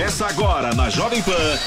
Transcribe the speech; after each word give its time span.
Começa 0.00 0.26
agora 0.28 0.74
na 0.74 0.88
Jovem 0.88 1.22
Pan. 1.22 1.58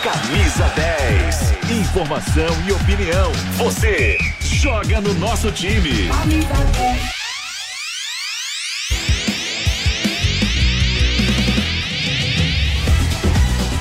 Camisa 0.00 0.64
10. 0.76 1.80
Informação 1.80 2.46
e 2.68 2.70
opinião. 2.70 3.32
Você 3.56 4.16
joga 4.40 5.00
no 5.00 5.12
nosso 5.14 5.50
time. 5.50 6.08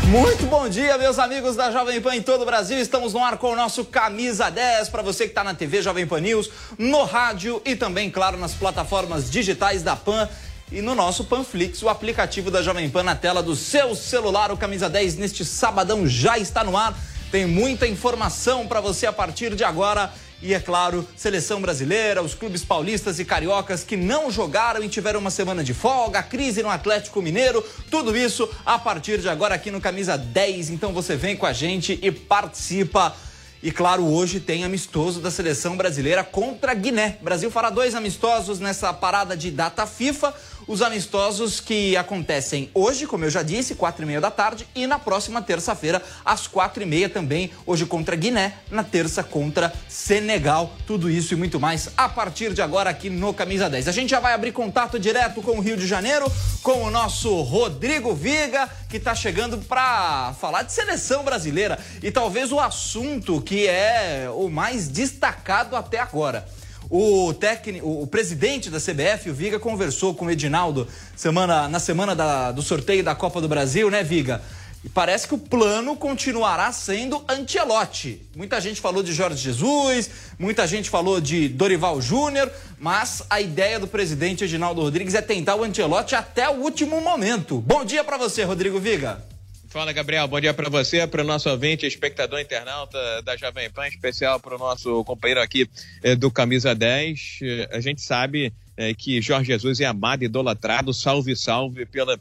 Muito 0.08 0.48
bom 0.48 0.68
dia, 0.68 0.98
meus 0.98 1.20
amigos 1.20 1.56
da 1.56 1.70
Jovem 1.70 2.02
Pan 2.02 2.16
em 2.16 2.24
todo 2.24 2.42
o 2.42 2.46
Brasil. 2.48 2.80
Estamos 2.80 3.14
no 3.14 3.24
ar 3.24 3.38
com 3.38 3.52
o 3.52 3.56
nosso 3.56 3.86
Camisa 3.86 4.50
10 4.50 4.90
para 4.90 5.04
você 5.04 5.26
que 5.26 5.30
está 5.30 5.44
na 5.44 5.54
TV 5.54 5.84
Jovem 5.84 6.08
Pan 6.08 6.20
News, 6.20 6.50
no 6.80 7.04
rádio 7.04 7.62
e 7.64 7.76
também, 7.76 8.10
claro, 8.10 8.40
nas 8.40 8.56
plataformas 8.56 9.30
digitais 9.30 9.84
da 9.84 9.96
Pan 9.96 10.28
e 10.72 10.82
no 10.82 10.96
nosso 10.96 11.26
Panflix, 11.26 11.84
o 11.84 11.90
aplicativo 11.90 12.50
da 12.50 12.62
Jovem 12.62 12.90
Pan 12.90 13.04
na 13.04 13.16
tela 13.16 13.44
do 13.44 13.56
seu 13.56 13.94
celular. 13.94 14.52
O 14.52 14.58
Camisa 14.58 14.90
10 14.90 15.16
neste 15.16 15.46
sabadão 15.46 16.08
já 16.08 16.40
está 16.40 16.64
no 16.64 16.76
ar. 16.76 16.98
Tem 17.32 17.46
muita 17.46 17.88
informação 17.88 18.66
para 18.66 18.82
você 18.82 19.06
a 19.06 19.14
partir 19.14 19.56
de 19.56 19.64
agora. 19.64 20.12
E 20.42 20.56
é 20.56 20.60
claro, 20.60 21.08
seleção 21.16 21.62
brasileira, 21.62 22.22
os 22.22 22.34
clubes 22.34 22.64
paulistas 22.64 23.20
e 23.20 23.26
cariocas 23.26 23.84
que 23.84 23.96
não 23.96 24.32
jogaram 24.32 24.84
e 24.84 24.90
tiveram 24.90 25.20
uma 25.20 25.30
semana 25.30 25.64
de 25.64 25.74
folga, 25.74 26.22
crise 26.22 26.62
no 26.62 26.70
Atlético 26.70 27.22
Mineiro, 27.22 27.64
tudo 27.90 28.16
isso 28.18 28.50
a 28.66 28.78
partir 28.78 29.20
de 29.20 29.30
agora 29.30 29.56
aqui 29.56 29.72
no 29.72 29.80
Camisa 29.80 30.18
10. 30.18 30.72
Então 30.72 30.92
você 30.92 31.16
vem 31.16 31.38
com 31.38 31.46
a 31.46 31.54
gente 31.54 32.00
e 32.02 32.12
participa. 32.12 33.16
E 33.64 33.72
claro, 33.72 34.06
hoje 34.06 34.40
tem 34.40 34.64
amistoso 34.64 35.20
da 35.20 35.32
seleção 35.32 35.76
brasileira 35.76 36.24
contra 36.24 36.74
Guiné. 36.74 37.18
O 37.22 37.24
Brasil 37.24 37.50
fará 37.50 37.70
dois 37.72 37.96
amistosos 37.96 38.60
nessa 38.60 38.94
parada 38.94 39.36
de 39.36 39.50
data 39.50 39.88
FIFA 39.88 40.34
os 40.68 40.82
amistosos 40.82 41.60
que 41.60 41.96
acontecem 41.96 42.70
hoje, 42.74 43.06
como 43.06 43.26
eu 43.26 43.30
já 43.30 43.44
disse, 43.44 43.76
quatro 43.76 44.04
e 44.04 44.06
meia 44.06 44.22
da 44.22 44.32
tarde, 44.32 44.68
e 44.74 44.88
na 44.88 44.98
próxima 44.98 45.42
terça-feira, 45.42 46.02
às 46.24 46.48
quatro 46.48 46.82
e 46.82 46.86
meia 46.86 47.10
também, 47.10 47.52
hoje 47.66 47.86
contra 47.86 48.16
Guiné, 48.16 48.58
na 48.72 48.84
terça 48.84 49.24
contra 49.24 49.74
Senegal. 49.88 50.74
Tudo 50.88 51.10
isso 51.10 51.34
e 51.34 51.38
muito 51.38 51.60
mais 51.60 51.90
a 51.96 52.10
partir 52.10 52.54
de 52.54 52.62
agora 52.62 52.90
aqui 52.90 53.10
no 53.10 53.34
Camisa 53.34 53.70
10. 53.70 53.88
A 53.88 53.92
gente 53.92 54.10
já 54.10 54.20
vai 54.20 54.34
abrir 54.34 54.52
contato 54.52 55.00
direto 55.00 55.42
com 55.42 55.58
o 55.58 55.62
Rio 55.62 55.78
de 55.78 55.88
Janeiro, 55.88 56.32
com 56.64 56.84
o 56.84 56.92
nosso 56.92 57.42
Rodrigo 57.42 58.14
Viga, 58.14 58.70
que 58.90 58.98
está 58.98 59.14
chegando 59.14 59.58
para 59.58 60.34
falar 60.40 60.64
de 60.64 60.72
seleção 60.72 61.24
brasileira 61.24 61.78
e 62.02 62.12
talvez 62.12 62.52
o 62.52 62.60
assunto 62.60 63.42
que 63.42 63.68
é 63.68 64.28
o 64.34 64.50
mais 64.50 64.88
destacado 64.88 65.76
até 65.76 66.00
agora. 66.00 66.46
O 66.90 67.34
técnico, 67.34 67.88
o 67.88 68.08
presidente 68.08 68.70
da 68.70 68.80
CBF, 68.80 69.30
o 69.30 69.34
Viga, 69.34 69.60
conversou 69.60 70.14
com 70.14 70.26
o 70.26 70.32
Edinaldo 70.32 70.88
semana, 71.16 71.68
na 71.68 71.80
semana 71.80 72.16
da, 72.16 72.52
do 72.52 72.62
sorteio 72.62 73.04
da 73.04 73.16
Copa 73.16 73.42
do 73.42 73.48
Brasil, 73.48 73.90
né, 73.90 74.04
Viga? 74.04 74.42
E 74.84 74.90
parece 74.90 75.28
que 75.28 75.34
o 75.34 75.40
plano 75.40 75.96
continuará 75.96 76.72
sendo 76.72 77.26
Antielotti. 77.28 78.22
Muita 78.36 78.62
gente 78.62 78.80
falou 78.80 79.02
de 79.02 79.14
Jorge 79.14 79.42
Jesus, 79.42 80.12
muita 80.38 80.68
gente 80.68 80.92
falou 80.92 81.20
de 81.20 81.50
Dorival 81.50 82.00
Júnior, 82.00 82.52
mas 82.80 83.24
a 83.28 83.42
ideia 83.42 83.80
do 83.80 83.88
presidente 83.88 84.44
Edinaldo 84.44 84.82
Rodrigues 84.82 85.16
é 85.16 85.24
tentar 85.24 85.56
o 85.56 85.64
Antielotti 85.64 86.14
até 86.14 86.48
o 86.48 86.62
último 86.62 87.02
momento. 87.02 87.60
Bom 87.62 87.84
dia 87.84 88.04
para 88.04 88.18
você, 88.18 88.44
Rodrigo 88.44 88.80
Viga. 88.80 89.35
Fala, 89.76 89.92
Gabriel. 89.92 90.26
Bom 90.26 90.40
dia 90.40 90.54
para 90.54 90.70
você, 90.70 91.06
para 91.06 91.22
o 91.22 91.26
nosso 91.26 91.50
ouvinte, 91.50 91.86
espectador 91.86 92.40
internauta 92.40 92.98
da 93.24 93.36
Jovem 93.36 93.70
Pan, 93.70 93.86
especial 93.90 94.40
para 94.40 94.56
o 94.56 94.58
nosso 94.58 95.04
companheiro 95.04 95.42
aqui 95.42 95.70
eh, 96.02 96.16
do 96.16 96.32
Camisa 96.32 96.74
10. 96.74 97.40
Eh, 97.42 97.70
a 97.74 97.82
gente 97.82 98.02
sabe 98.02 98.54
eh, 98.78 98.94
que 98.94 99.22
Jorge 99.22 99.48
Jesus 99.52 99.82
é 99.82 99.86
amado, 99.86 100.24
idolatrado, 100.24 100.94
salve, 100.94 101.36
salve 101.36 101.86
pela 101.86 102.18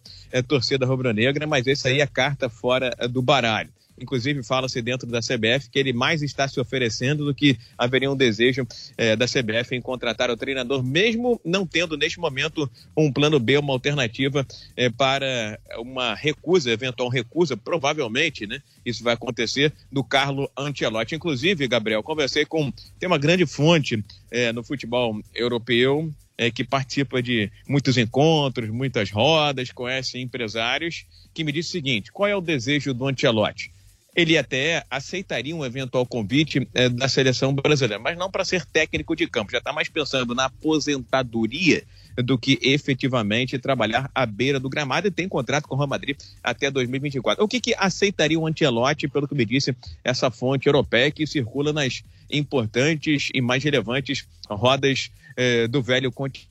torcida 0.49 0.85
rubro-negra, 0.85 1.47
mas 1.47 1.65
esse 1.69 1.87
aí 1.87 2.01
é 2.01 2.07
carta 2.09 2.49
fora 2.49 2.91
do 3.09 3.23
baralho. 3.23 3.71
Inclusive, 3.99 4.43
fala-se 4.43 4.83
dentro 4.83 5.09
da 5.09 5.21
CBF 5.21 5.71
que 5.71 5.79
ele 5.79 5.93
mais 5.93 6.23
está 6.23 6.49
se 6.49 6.59
oferecendo 6.59 7.25
do 7.25 7.35
que 7.35 7.57
haveria 7.79 8.11
um 8.11 8.17
desejo 8.17 8.67
eh, 8.99 9.15
da 9.15 9.27
CBF 9.27 9.75
em 9.75 9.81
contratar 9.81 10.31
o 10.31 10.37
treinador, 10.37 10.83
mesmo 10.83 11.41
não 11.45 11.67
tendo 11.67 11.97
neste 11.97 12.19
momento 12.19 12.69
um 12.97 13.13
plano 13.13 13.39
B, 13.39 13.57
uma 13.57 13.73
alternativa 13.73 14.45
eh, 14.77 14.91
para 14.91 15.59
uma 15.79 16.15
recusa, 16.15 16.73
eventual 16.73 17.09
recusa, 17.09 17.57
provavelmente, 17.57 18.47
né? 18.47 18.61
Isso 18.85 19.05
vai 19.05 19.15
acontecer 19.15 19.73
do 19.91 20.03
Carlo 20.03 20.51
Ancelotti. 20.57 21.15
Inclusive, 21.15 21.69
Gabriel, 21.69 22.03
conversei 22.03 22.45
com 22.45 22.73
tem 22.99 23.07
uma 23.07 23.19
grande 23.19 23.47
fonte 23.47 24.05
eh, 24.31 24.53
no 24.53 24.65
futebol 24.65 25.21
europeu 25.35 26.13
que 26.53 26.65
participa 26.65 27.23
de 27.23 27.49
muitos 27.69 27.97
encontros, 27.97 28.69
muitas 28.69 29.09
rodas, 29.09 29.71
conhece 29.71 30.19
empresários, 30.19 31.07
que 31.33 31.45
me 31.45 31.53
disse 31.53 31.69
o 31.69 31.73
seguinte: 31.73 32.11
qual 32.11 32.29
é 32.29 32.35
o 32.35 32.41
desejo 32.41 32.93
do 32.93 33.07
Ancelotti? 33.07 33.74
Ele 34.15 34.39
até 34.39 34.85
aceitaria 34.89 35.55
um 35.55 35.65
eventual 35.65 36.07
convite 36.07 36.69
é, 36.73 36.89
da 36.89 37.09
seleção 37.09 37.53
brasileira, 37.53 37.99
mas 37.99 38.17
não 38.17 38.31
para 38.31 38.45
ser 38.45 38.65
técnico 38.65 39.17
de 39.17 39.27
campo, 39.27 39.51
já 39.51 39.59
está 39.59 39.73
mais 39.73 39.89
pensando 39.89 40.35
na 40.35 40.45
aposentadoria 40.45 41.83
do 42.17 42.39
que 42.39 42.59
efetivamente 42.63 43.59
trabalhar 43.59 44.09
à 44.15 44.25
beira 44.25 44.61
do 44.61 44.69
gramado 44.69 45.09
e 45.09 45.11
tem 45.11 45.29
contrato 45.29 45.67
com 45.67 45.75
o 45.75 45.79
Real 45.79 45.89
Madrid 45.89 46.17
até 46.43 46.71
2024. 46.71 47.43
O 47.43 47.49
que, 47.49 47.61
que 47.61 47.75
aceitaria 47.77 48.39
o 48.39 48.47
Antielotti, 48.47 49.09
pelo 49.09 49.27
que 49.27 49.35
me 49.35 49.45
disse 49.45 49.77
essa 50.05 50.31
fonte 50.31 50.69
europeia 50.69 51.11
que 51.11 51.27
circula 51.27 51.73
nas 51.73 52.05
importantes 52.31 53.31
e 53.35 53.41
mais 53.41 53.65
relevantes 53.65 54.29
rodas 54.49 55.11
eh, 55.37 55.67
do 55.67 55.83
velho 55.83 56.13
continente? 56.13 56.49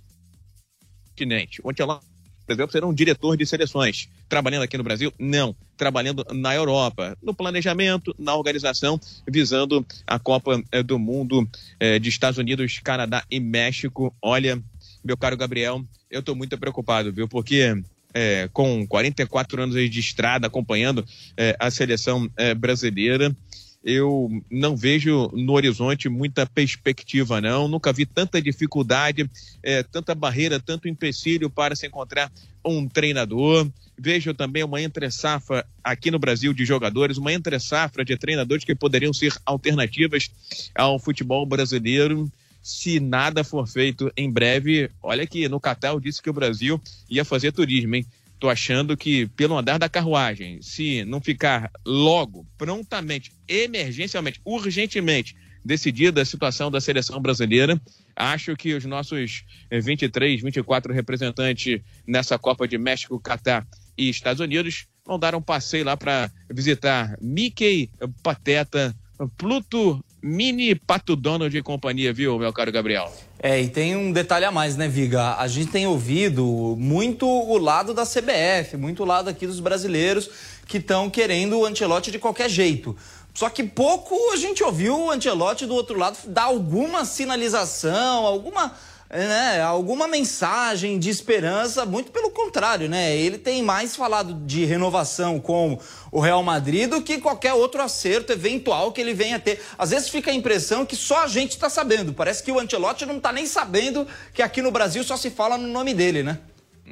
O 1.63 1.69
Antielotti 1.69 2.12
por 2.45 2.53
exemplo, 2.53 2.71
será 2.71 2.87
um 2.87 2.93
diretor 2.93 3.37
de 3.37 3.45
seleções. 3.45 4.09
Trabalhando 4.27 4.63
aqui 4.63 4.77
no 4.77 4.83
Brasil? 4.83 5.13
Não. 5.17 5.55
Trabalhando 5.77 6.25
na 6.31 6.53
Europa, 6.53 7.17
no 7.21 7.33
planejamento, 7.33 8.13
na 8.17 8.35
organização, 8.35 8.99
visando 9.27 9.85
a 10.05 10.19
Copa 10.19 10.61
eh, 10.71 10.83
do 10.83 10.99
Mundo 10.99 11.47
eh, 11.79 11.99
de 11.99 12.09
Estados 12.09 12.37
Unidos, 12.37 12.79
Canadá 12.83 13.23
e 13.29 13.39
México. 13.39 14.13
Olha, 14.21 14.61
meu 15.03 15.17
caro 15.17 15.37
Gabriel, 15.37 15.83
eu 16.09 16.19
estou 16.19 16.35
muito 16.35 16.57
preocupado, 16.57 17.11
viu? 17.11 17.27
Porque 17.27 17.81
é, 18.13 18.47
com 18.53 18.85
44 18.87 19.63
anos 19.63 19.75
de 19.89 19.99
estrada 19.99 20.47
acompanhando 20.47 21.03
é, 21.35 21.55
a 21.59 21.71
seleção 21.71 22.29
é, 22.37 22.53
brasileira, 22.53 23.35
eu 23.83 24.29
não 24.49 24.77
vejo 24.77 25.29
no 25.33 25.53
horizonte 25.53 26.07
muita 26.07 26.45
perspectiva, 26.45 27.41
não. 27.41 27.67
Nunca 27.67 27.91
vi 27.91 28.05
tanta 28.05 28.41
dificuldade, 28.41 29.29
é, 29.61 29.83
tanta 29.83 30.15
barreira, 30.15 30.59
tanto 30.59 30.87
empecilho 30.87 31.49
para 31.49 31.75
se 31.75 31.85
encontrar 31.85 32.31
um 32.63 32.87
treinador. 32.87 33.67
Vejo 33.97 34.33
também 34.33 34.63
uma 34.63 34.81
entre-safra 34.81 35.65
aqui 35.83 36.09
no 36.09 36.17
Brasil 36.17 36.53
de 36.53 36.65
jogadores, 36.65 37.17
uma 37.17 37.33
entre-safra 37.33 38.05
de 38.05 38.17
treinadores 38.17 38.63
que 38.63 38.73
poderiam 38.73 39.13
ser 39.13 39.33
alternativas 39.45 40.31
ao 40.73 40.97
futebol 40.97 41.45
brasileiro 41.45 42.31
se 42.63 42.97
nada 43.01 43.43
for 43.43 43.67
feito 43.67 44.09
em 44.15 44.31
breve. 44.31 44.89
Olha 45.03 45.27
que 45.27 45.49
no 45.49 45.59
Catar 45.59 45.99
disse 45.99 46.21
que 46.21 46.29
o 46.29 46.33
Brasil 46.33 46.81
ia 47.09 47.25
fazer 47.25 47.51
turismo, 47.51 47.95
hein? 47.95 48.05
Estou 48.43 48.51
achando 48.51 48.97
que, 48.97 49.25
pelo 49.25 49.57
andar 49.57 49.77
da 49.77 49.87
carruagem, 49.87 50.61
se 50.61 51.05
não 51.05 51.21
ficar 51.21 51.71
logo, 51.85 52.45
prontamente, 52.57 53.31
emergencialmente, 53.47 54.41
urgentemente 54.43 55.33
decidida 55.63 56.21
a 56.21 56.25
situação 56.25 56.69
da 56.69 56.81
seleção 56.81 57.21
brasileira, 57.21 57.81
acho 58.13 58.53
que 58.57 58.73
os 58.73 58.83
nossos 58.83 59.45
23, 59.71 60.41
eh, 60.41 60.43
24 60.43 60.91
representantes 60.91 61.79
nessa 62.05 62.37
Copa 62.37 62.67
de 62.67 62.77
México, 62.77 63.17
Catar 63.17 63.65
e 63.97 64.09
Estados 64.09 64.41
Unidos 64.41 64.87
vão 65.05 65.17
dar 65.17 65.35
um 65.35 65.41
passeio 65.41 65.85
lá 65.85 65.95
para 65.95 66.29
visitar 66.51 67.15
Mickey, 67.21 67.89
Pateta, 68.21 68.93
Pluto, 69.37 70.03
Mini 70.21 70.75
Pato 70.75 71.15
Donald 71.15 71.57
e 71.57 71.61
companhia, 71.61 72.11
viu, 72.11 72.37
meu 72.37 72.51
caro 72.51 72.73
Gabriel? 72.73 73.09
É, 73.45 73.61
e 73.61 73.67
tem 73.67 73.93
um 73.93 74.13
detalhe 74.13 74.45
a 74.45 74.51
mais, 74.53 74.77
né, 74.77 74.87
Viga? 74.87 75.35
A 75.35 75.49
gente 75.49 75.69
tem 75.69 75.85
ouvido 75.85 76.77
muito 76.79 77.27
o 77.27 77.57
lado 77.57 77.93
da 77.93 78.05
CBF, 78.05 78.77
muito 78.77 79.03
o 79.03 79.05
lado 79.05 79.29
aqui 79.29 79.45
dos 79.45 79.59
brasileiros 79.59 80.29
que 80.65 80.77
estão 80.77 81.09
querendo 81.09 81.59
o 81.59 81.65
Ancelotti 81.65 82.09
de 82.09 82.19
qualquer 82.19 82.49
jeito. 82.49 82.95
Só 83.33 83.49
que 83.49 83.61
pouco 83.61 84.15
a 84.31 84.37
gente 84.37 84.63
ouviu 84.63 84.97
o 84.97 85.11
Ancelotti 85.11 85.65
do 85.65 85.75
outro 85.75 85.99
lado 85.99 86.17
dar 86.27 86.43
alguma 86.43 87.03
sinalização, 87.03 88.25
alguma 88.25 88.71
né, 89.13 89.61
alguma 89.61 90.07
mensagem 90.07 90.97
de 90.97 91.09
esperança, 91.09 91.85
muito 91.85 92.11
pelo 92.11 92.31
contrário, 92.31 92.89
né? 92.89 93.15
Ele 93.15 93.37
tem 93.37 93.61
mais 93.61 93.95
falado 93.95 94.33
de 94.33 94.65
renovação 94.65 95.39
com 95.39 95.79
o 96.11 96.19
Real 96.19 96.41
Madrid 96.41 96.89
do 96.89 97.01
que 97.01 97.19
qualquer 97.19 97.53
outro 97.53 97.81
acerto 97.81 98.33
eventual 98.33 98.91
que 98.91 98.99
ele 98.99 99.13
venha 99.13 99.39
ter. 99.39 99.61
Às 99.77 99.91
vezes 99.91 100.09
fica 100.09 100.31
a 100.31 100.33
impressão 100.33 100.85
que 100.85 100.95
só 100.95 101.23
a 101.23 101.27
gente 101.27 101.51
está 101.51 101.69
sabendo. 101.69 102.11
Parece 102.11 102.41
que 102.41 102.51
o 102.51 102.59
Ancelotti 102.59 103.05
não 103.05 103.17
está 103.17 103.31
nem 103.31 103.45
sabendo 103.45 104.07
que 104.33 104.41
aqui 104.41 104.61
no 104.61 104.71
Brasil 104.71 105.03
só 105.03 105.15
se 105.15 105.29
fala 105.29 105.57
no 105.57 105.67
nome 105.67 105.93
dele, 105.93 106.23
né? 106.23 106.39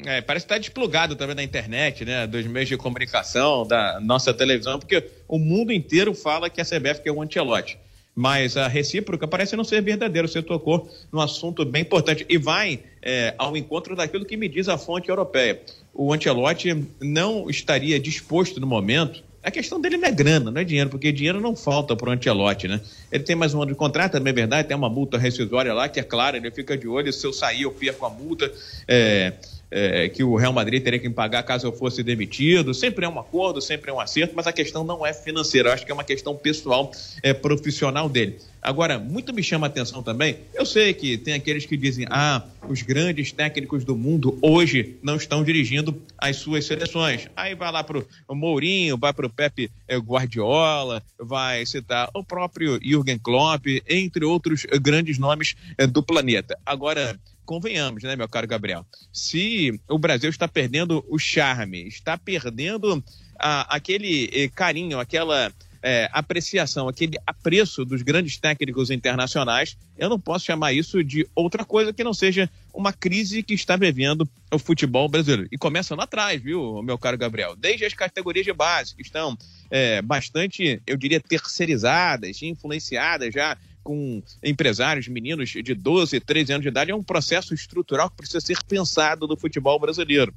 É, 0.06 0.22
parece 0.22 0.46
que 0.46 0.54
está 0.54 0.60
desplugado 0.60 1.16
também 1.16 1.36
da 1.36 1.44
internet, 1.44 2.06
né? 2.06 2.28
Dos 2.28 2.46
meios 2.46 2.70
de 2.70 2.78
comunicação, 2.78 3.66
da 3.66 4.00
nossa 4.00 4.34
televisão, 4.34 4.80
porque 4.80 5.10
o 5.28 5.40
mundo 5.40 5.74
inteiro 5.74 6.14
fala 6.14 6.50
que 6.50 6.62
a 6.62 6.66
CBF 6.66 7.02
quer 7.02 7.12
o 7.12 7.22
Ancelotti. 7.22 7.78
Mas 8.16 8.58
a 8.58 8.68
recíproca 8.68 9.28
parece 9.28 9.56
não 9.56 9.64
ser 9.64 9.82
verdadeira. 9.82 10.28
Você 10.28 10.42
tocou 10.42 10.90
num 11.12 11.20
assunto 11.20 11.64
bem 11.66 11.82
importante 11.82 12.26
e 12.28 12.38
vai 12.38 12.80
é, 13.02 13.34
ao 13.38 13.56
encontro 13.56 13.96
daquilo 13.96 14.26
que 14.26 14.38
me 14.38 14.48
diz 14.48 14.68
a 14.68 14.78
fonte 14.78 15.10
europeia. 15.10 15.62
O 15.94 16.14
Ancelotti 16.14 16.86
não 17.00 17.50
estaria 17.50 18.00
disposto 18.00 18.60
no 18.60 18.68
momento. 18.68 19.24
A 19.44 19.50
questão 19.50 19.82
dele 19.82 19.98
não 19.98 20.08
é 20.08 20.12
grana, 20.12 20.52
não 20.52 20.62
é 20.62 20.64
dinheiro, 20.64 20.90
porque 20.90 21.12
dinheiro 21.12 21.42
não 21.42 21.56
falta 21.56 21.96
para 21.96 22.10
o 22.10 22.12
Ancelotti, 22.12 22.68
né? 22.68 22.80
Ele 23.12 23.24
tem 23.24 23.36
mais 23.36 23.56
um 23.56 23.62
ano 23.62 23.72
de 23.72 23.78
contrato, 23.78 24.12
também 24.12 24.32
é 24.32 24.36
verdade, 24.36 24.68
tem 24.68 24.78
uma 24.78 24.90
multa 24.90 25.18
rescisória 25.18 25.74
lá, 25.74 25.90
que 25.90 26.00
é 26.00 26.04
claro, 26.04 26.38
ele 26.38 26.52
fica 26.52 26.78
de 26.78 26.88
olho, 26.88 27.12
se 27.12 27.26
eu 27.26 27.34
sair 27.34 27.64
eu 27.64 27.72
perco 27.72 28.06
a 28.06 28.10
multa. 28.10 28.52
É, 28.88 29.34
é, 29.72 30.10
que 30.10 30.24
o 30.24 30.36
Real 30.36 30.52
Madrid 30.52 30.84
teria 30.84 31.00
que 31.00 31.10
pagar 31.10 31.44
caso 31.44 31.66
eu 31.66 31.72
fosse 31.72 32.04
demitido. 32.04 32.74
Sempre 32.74 33.06
é 33.06 33.10
um 33.10 33.18
acordo, 33.18 33.62
sempre 33.62 33.90
é 33.90 33.94
um 33.94 34.00
acerto, 34.00 34.34
mas 34.36 34.46
a 34.46 34.52
questão 34.52 34.84
não 34.84 35.06
é 35.06 35.14
financeira. 35.14 35.70
Eu 35.70 35.74
acho 35.74 35.86
que 35.86 35.92
é 35.92 35.94
uma 35.94 36.04
questão 36.04 36.36
pessoal, 36.36 36.92
é, 37.24 37.34
profissional 37.34 38.10
dele. 38.10 38.38
Agora, 38.62 39.00
muito 39.00 39.34
me 39.34 39.42
chama 39.42 39.66
a 39.66 39.70
atenção 39.70 40.04
também. 40.04 40.38
Eu 40.54 40.66
sei 40.66 40.94
que 40.94 41.18
tem 41.18 41.34
aqueles 41.34 41.66
que 41.66 41.76
dizem: 41.76 42.06
ah, 42.10 42.44
os 42.70 42.84
grandes 42.84 43.32
técnicos 43.32 43.84
do 43.84 43.96
mundo 43.96 44.38
hoje 44.42 44.98
não 45.02 45.16
estão 45.16 45.44
dirigindo 45.44 46.00
as 46.18 46.36
suas 46.36 46.66
seleções. 46.66 47.28
Aí 47.36 47.56
vai 47.56 47.72
lá 47.72 47.84
para 47.84 48.04
o 48.28 48.36
Mourinho, 48.36 48.98
vai 48.98 49.14
para 49.14 49.26
o 49.26 49.30
Pepe 49.30 49.72
é, 49.88 49.98
Guardiola, 49.98 51.02
vai 51.18 51.66
citar 51.66 52.10
o 52.14 52.24
próprio 52.24 52.80
Jürgen 52.84 53.18
Klopp, 53.18 53.66
entre 53.90 54.26
outros 54.26 54.66
grandes 54.80 55.18
nomes 55.18 55.56
é, 55.78 55.88
do 55.88 56.04
planeta. 56.04 56.56
Agora 56.64 57.20
convenhamos, 57.52 58.02
né, 58.04 58.16
meu 58.16 58.30
caro 58.30 58.48
Gabriel? 58.48 58.86
Se 59.12 59.78
o 59.90 60.00
Brasil 60.00 60.30
está 60.30 60.48
perdendo 60.48 61.04
o 61.10 61.20
charme, 61.20 61.86
está 61.86 62.18
perdendo 62.18 63.04
aquele 63.38 64.30
eh, 64.32 64.48
carinho, 64.48 64.98
aquela 64.98 65.52
é, 65.84 66.10
apreciação, 66.14 66.88
aquele 66.88 67.18
apreço 67.28 67.84
dos 67.84 68.04
grandes 68.04 68.38
técnicos 68.38 68.90
internacionais, 68.90 69.76
eu 69.98 70.08
não 70.08 70.18
posso 70.18 70.46
chamar 70.46 70.72
isso 70.72 71.04
de 71.04 71.28
outra 71.36 71.66
coisa 71.66 71.92
que 71.92 72.06
não 72.06 72.14
seja 72.14 72.50
uma 72.74 72.94
crise 72.94 73.44
que 73.44 73.54
está 73.54 73.76
vivendo 73.76 74.26
o 74.50 74.58
futebol 74.58 75.10
brasileiro. 75.10 75.50
E 75.52 75.58
começa 75.58 75.94
lá 75.94 76.06
atrás, 76.06 76.42
viu, 76.42 76.82
meu 76.82 76.98
caro 76.98 77.18
Gabriel? 77.18 77.54
Desde 77.58 77.84
as 77.84 77.94
categorias 77.94 78.46
de 78.46 78.54
base, 78.54 78.96
que 78.96 79.02
estão 79.02 79.38
é, 79.70 80.02
bastante, 80.02 80.82
eu 80.88 80.96
diria, 80.96 81.20
terceirizadas, 81.20 82.42
influenciadas 82.42 83.34
já 83.34 83.58
com 83.84 84.22
empresários, 84.44 85.08
meninos 85.08 85.50
de 85.50 85.74
12, 85.74 86.20
13 86.20 86.54
anos 86.54 86.64
de 86.64 86.70
idade, 86.70 86.92
é 86.92 86.96
um 86.96 87.04
processo 87.04 87.54
estrutural 87.54 88.10
que 88.10 88.18
precisa 88.18 88.42
ser 88.42 88.58
pensado 88.64 89.28
no 89.28 89.36
futebol 89.36 89.80
brasileiro. 89.80 90.34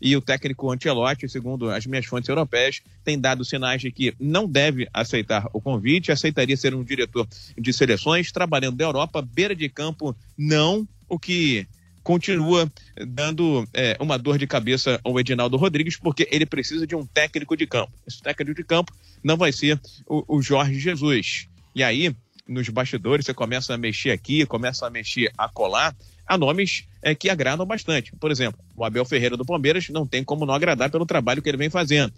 E 0.00 0.16
o 0.16 0.20
técnico 0.20 0.70
Ancelotti, 0.70 1.28
segundo 1.28 1.70
as 1.70 1.86
minhas 1.86 2.04
fontes 2.04 2.28
europeias, 2.28 2.82
tem 3.04 3.18
dado 3.18 3.44
sinais 3.44 3.80
de 3.80 3.90
que 3.90 4.14
não 4.20 4.46
deve 4.46 4.88
aceitar 4.92 5.48
o 5.52 5.60
convite, 5.60 6.12
aceitaria 6.12 6.56
ser 6.56 6.74
um 6.74 6.84
diretor 6.84 7.26
de 7.56 7.72
seleções, 7.72 8.30
trabalhando 8.30 8.76
na 8.76 8.84
Europa, 8.84 9.22
beira 9.22 9.54
de 9.54 9.68
campo, 9.68 10.14
não, 10.36 10.86
o 11.08 11.18
que 11.18 11.66
continua 12.02 12.70
dando 13.08 13.66
é, 13.72 13.96
uma 13.98 14.18
dor 14.18 14.36
de 14.36 14.46
cabeça 14.46 15.00
ao 15.02 15.18
Edinaldo 15.18 15.56
Rodrigues, 15.56 15.96
porque 15.96 16.28
ele 16.30 16.44
precisa 16.44 16.86
de 16.86 16.94
um 16.94 17.06
técnico 17.06 17.56
de 17.56 17.66
campo. 17.66 17.92
Esse 18.06 18.22
técnico 18.22 18.54
de 18.54 18.62
campo 18.62 18.92
não 19.22 19.38
vai 19.38 19.52
ser 19.52 19.80
o, 20.06 20.36
o 20.36 20.42
Jorge 20.42 20.78
Jesus. 20.78 21.48
E 21.74 21.82
aí, 21.82 22.14
nos 22.46 22.68
bastidores, 22.68 23.26
você 23.26 23.34
começa 23.34 23.74
a 23.74 23.78
mexer 23.78 24.10
aqui, 24.10 24.44
começa 24.46 24.86
a 24.86 24.90
mexer 24.90 25.32
a 25.36 25.48
colar, 25.48 25.96
há 26.26 26.36
nomes 26.36 26.86
é, 27.02 27.14
que 27.14 27.30
agradam 27.30 27.66
bastante. 27.66 28.12
Por 28.16 28.30
exemplo, 28.30 28.60
o 28.76 28.84
Abel 28.84 29.04
Ferreira 29.04 29.36
do 29.36 29.44
Palmeiras 29.44 29.88
não 29.88 30.06
tem 30.06 30.22
como 30.22 30.44
não 30.44 30.54
agradar 30.54 30.90
pelo 30.90 31.06
trabalho 31.06 31.42
que 31.42 31.48
ele 31.48 31.58
vem 31.58 31.70
fazendo. 31.70 32.12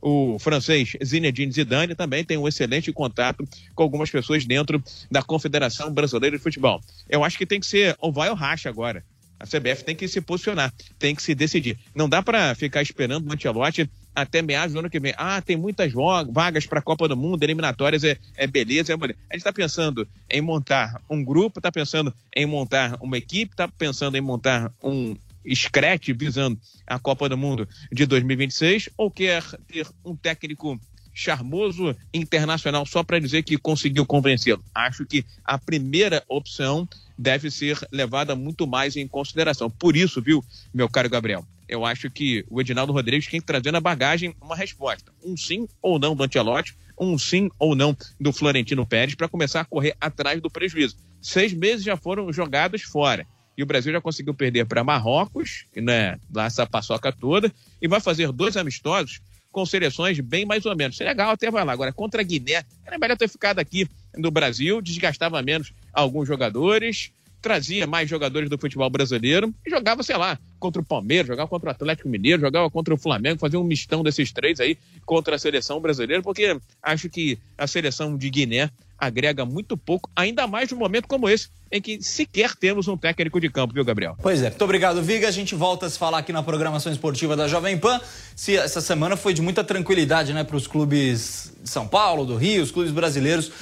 O 0.00 0.38
francês 0.38 0.92
Zinedine 1.04 1.50
Zidane 1.50 1.94
também 1.94 2.24
tem 2.24 2.36
um 2.36 2.46
excelente 2.46 2.92
contato 2.92 3.46
com 3.74 3.82
algumas 3.82 4.10
pessoas 4.10 4.44
dentro 4.44 4.82
da 5.10 5.22
Confederação 5.22 5.92
Brasileira 5.92 6.36
de 6.36 6.42
Futebol. 6.42 6.80
Eu 7.08 7.24
acho 7.24 7.38
que 7.38 7.46
tem 7.46 7.60
que 7.60 7.66
ser 7.66 7.96
ou 7.98 8.12
vai 8.12 8.28
ou 8.28 8.36
racha 8.36 8.68
agora. 8.68 9.04
A 9.38 9.44
CBF 9.44 9.84
tem 9.84 9.94
que 9.94 10.08
se 10.08 10.20
posicionar, 10.20 10.72
tem 10.98 11.14
que 11.14 11.22
se 11.22 11.34
decidir. 11.34 11.78
Não 11.94 12.08
dá 12.08 12.22
para 12.22 12.54
ficar 12.54 12.82
esperando 12.82 13.28
o 13.28 13.32
Antelote 13.32 13.90
até 14.16 14.40
meados 14.40 14.72
do 14.72 14.78
ano 14.78 14.88
que 14.88 14.98
vem. 14.98 15.12
Ah, 15.18 15.42
tem 15.42 15.58
muitas 15.58 15.92
vagas 15.92 16.64
para 16.64 16.78
a 16.78 16.82
Copa 16.82 17.06
do 17.06 17.16
Mundo, 17.16 17.42
eliminatórias 17.42 18.02
é, 18.02 18.16
é 18.34 18.46
beleza, 18.46 18.94
é 18.94 18.96
bonito. 18.96 19.18
A 19.28 19.34
gente 19.34 19.42
está 19.42 19.52
pensando 19.52 20.08
em 20.30 20.40
montar 20.40 21.02
um 21.08 21.22
grupo, 21.22 21.58
está 21.58 21.70
pensando 21.70 22.12
em 22.34 22.46
montar 22.46 22.96
uma 23.02 23.18
equipe, 23.18 23.52
está 23.52 23.68
pensando 23.68 24.16
em 24.16 24.20
montar 24.22 24.72
um 24.82 25.14
scratch 25.54 26.08
visando 26.16 26.58
a 26.86 26.98
Copa 26.98 27.28
do 27.28 27.36
Mundo 27.36 27.68
de 27.92 28.06
2026 28.06 28.88
ou 28.96 29.10
quer 29.10 29.44
ter 29.68 29.86
um 30.02 30.16
técnico 30.16 30.80
charmoso 31.12 31.94
internacional 32.12 32.84
só 32.86 33.02
para 33.02 33.18
dizer 33.18 33.42
que 33.42 33.56
conseguiu 33.58 34.06
convencê-lo. 34.06 34.64
Acho 34.74 35.04
que 35.04 35.24
a 35.44 35.58
primeira 35.58 36.24
opção 36.28 36.88
deve 37.18 37.50
ser 37.50 37.78
levada 37.92 38.34
muito 38.34 38.66
mais 38.66 38.96
em 38.96 39.06
consideração. 39.06 39.70
Por 39.70 39.96
isso, 39.96 40.20
viu, 40.20 40.44
meu 40.74 40.88
caro 40.88 41.08
Gabriel, 41.08 41.46
eu 41.68 41.84
acho 41.84 42.10
que 42.10 42.44
o 42.48 42.60
Edinaldo 42.60 42.92
Rodrigues 42.92 43.28
tem 43.28 43.40
que 43.40 43.46
trazer 43.46 43.70
na 43.72 43.80
bagagem 43.80 44.34
uma 44.40 44.56
resposta. 44.56 45.12
Um 45.24 45.36
sim 45.36 45.68
ou 45.82 45.98
não 45.98 46.14
do 46.14 46.22
Antelote, 46.22 46.76
um 46.98 47.18
sim 47.18 47.50
ou 47.58 47.74
não 47.74 47.96
do 48.20 48.32
Florentino 48.32 48.86
Pérez 48.86 49.14
para 49.14 49.28
começar 49.28 49.60
a 49.60 49.64
correr 49.64 49.94
atrás 50.00 50.40
do 50.40 50.50
prejuízo. 50.50 50.96
Seis 51.20 51.52
meses 51.52 51.84
já 51.84 51.96
foram 51.96 52.32
jogados 52.32 52.82
fora. 52.82 53.26
E 53.56 53.62
o 53.62 53.66
Brasil 53.66 53.92
já 53.92 54.00
conseguiu 54.00 54.34
perder 54.34 54.66
para 54.66 54.84
Marrocos, 54.84 55.64
né, 55.74 56.18
lá 56.32 56.44
essa 56.44 56.66
paçoca 56.66 57.10
toda, 57.10 57.50
e 57.80 57.88
vai 57.88 58.00
fazer 58.00 58.30
dois 58.30 58.56
amistosos 58.56 59.20
com 59.50 59.64
seleções 59.64 60.20
bem 60.20 60.44
mais 60.44 60.66
ou 60.66 60.76
menos. 60.76 60.98
Legal 60.98 61.30
até 61.30 61.50
vai 61.50 61.64
lá. 61.64 61.72
Agora, 61.72 61.90
contra 61.90 62.20
a 62.20 62.24
Guiné, 62.24 62.62
era 62.84 62.98
melhor 62.98 63.16
ter 63.16 63.28
ficado 63.28 63.58
aqui 63.58 63.88
no 64.14 64.30
Brasil, 64.30 64.82
desgastava 64.82 65.40
menos 65.42 65.72
alguns 65.92 66.28
jogadores, 66.28 67.10
trazia 67.46 67.86
mais 67.86 68.10
jogadores 68.10 68.50
do 68.50 68.58
futebol 68.58 68.90
brasileiro 68.90 69.54
e 69.64 69.70
jogava, 69.70 70.02
sei 70.02 70.16
lá, 70.16 70.36
contra 70.58 70.82
o 70.82 70.84
Palmeiras, 70.84 71.28
jogava 71.28 71.48
contra 71.48 71.68
o 71.68 71.70
Atlético 71.70 72.08
Mineiro, 72.08 72.42
jogava 72.42 72.68
contra 72.68 72.92
o 72.92 72.98
Flamengo, 72.98 73.38
fazia 73.38 73.60
um 73.60 73.62
mistão 73.62 74.02
desses 74.02 74.32
três 74.32 74.58
aí 74.58 74.76
contra 75.04 75.36
a 75.36 75.38
seleção 75.38 75.80
brasileira, 75.80 76.24
porque 76.24 76.58
acho 76.82 77.08
que 77.08 77.38
a 77.56 77.68
seleção 77.68 78.16
de 78.16 78.28
Guiné 78.30 78.68
agrega 78.98 79.44
muito 79.44 79.76
pouco, 79.76 80.10
ainda 80.16 80.48
mais 80.48 80.72
num 80.72 80.78
momento 80.78 81.06
como 81.06 81.28
esse, 81.28 81.48
em 81.70 81.80
que 81.80 82.02
sequer 82.02 82.56
temos 82.56 82.88
um 82.88 82.96
técnico 82.96 83.40
de 83.40 83.48
campo, 83.48 83.72
viu, 83.72 83.84
Gabriel? 83.84 84.16
Pois 84.20 84.42
é. 84.42 84.48
Muito 84.48 84.64
obrigado, 84.64 85.00
Viga. 85.00 85.28
A 85.28 85.30
gente 85.30 85.54
volta 85.54 85.86
a 85.86 85.90
se 85.90 85.96
falar 85.96 86.18
aqui 86.18 86.32
na 86.32 86.42
programação 86.42 86.90
esportiva 86.90 87.36
da 87.36 87.46
Jovem 87.46 87.78
Pan. 87.78 88.00
Se 88.34 88.56
essa 88.56 88.80
semana 88.80 89.16
foi 89.16 89.32
de 89.32 89.40
muita 89.40 89.62
tranquilidade, 89.62 90.32
né, 90.32 90.42
para 90.42 90.56
os 90.56 90.66
clubes 90.66 91.52
de 91.62 91.70
São 91.70 91.86
Paulo, 91.86 92.24
do 92.24 92.34
Rio, 92.34 92.60
os 92.60 92.72
clubes 92.72 92.90
brasileiros 92.90 93.52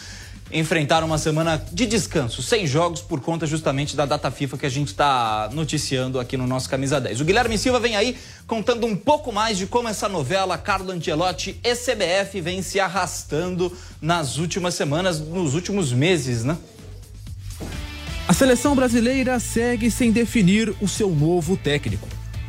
enfrentaram 0.53 1.07
uma 1.07 1.19
semana 1.19 1.63
de 1.73 1.87
descanso, 1.87 2.43
sem 2.43 2.67
jogos, 2.67 3.01
por 3.01 3.21
conta 3.21 3.47
justamente 3.47 3.97
da 3.97 4.07
data 4.07 4.31
FIFA 4.31 4.59
que 4.59 4.67
a 4.67 4.71
gente 4.71 4.89
está 4.89 5.49
noticiando 5.53 6.21
aqui 6.21 6.37
no 6.37 6.47
nosso 6.47 6.69
Camisa 6.69 7.01
10. 7.01 7.21
O 7.21 7.25
Guilherme 7.25 7.59
Silva 7.59 7.81
vem 7.81 7.97
aí 7.97 8.17
contando 8.47 8.87
um 8.87 8.95
pouco 8.95 9.33
mais 9.33 9.59
de 9.59 9.67
como 9.67 9.89
essa 9.89 10.09
novela 10.09 10.57
Carlo 10.57 10.93
Ancelotti 10.93 11.59
e 11.63 11.75
CBF 11.75 12.41
vem 12.41 12.63
se 12.63 12.79
arrastando 12.79 13.73
nas 14.01 14.39
últimas 14.39 14.75
semanas, 14.75 15.19
nos 15.19 15.55
últimos 15.55 15.93
meses, 15.93 16.45
né? 16.45 16.57
A 18.27 18.33
seleção 18.33 18.75
brasileira 18.75 19.39
segue 19.39 19.91
sem 19.91 20.11
definir 20.11 20.75
o 20.81 20.89
seu 20.89 21.11
novo 21.11 21.57
técnico. 21.57 22.09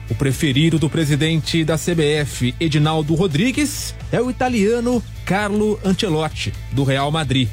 O 0.09 0.15
preferido 0.15 0.77
do 0.77 0.89
presidente 0.89 1.65
da 1.65 1.77
CBF, 1.77 2.53
Edinaldo 2.59 3.15
Rodrigues, 3.15 3.95
é 4.11 4.21
o 4.21 4.29
italiano 4.29 5.03
Carlo 5.25 5.79
Ancelotti, 5.83 6.53
do 6.71 6.83
Real 6.83 7.09
Madrid. 7.11 7.49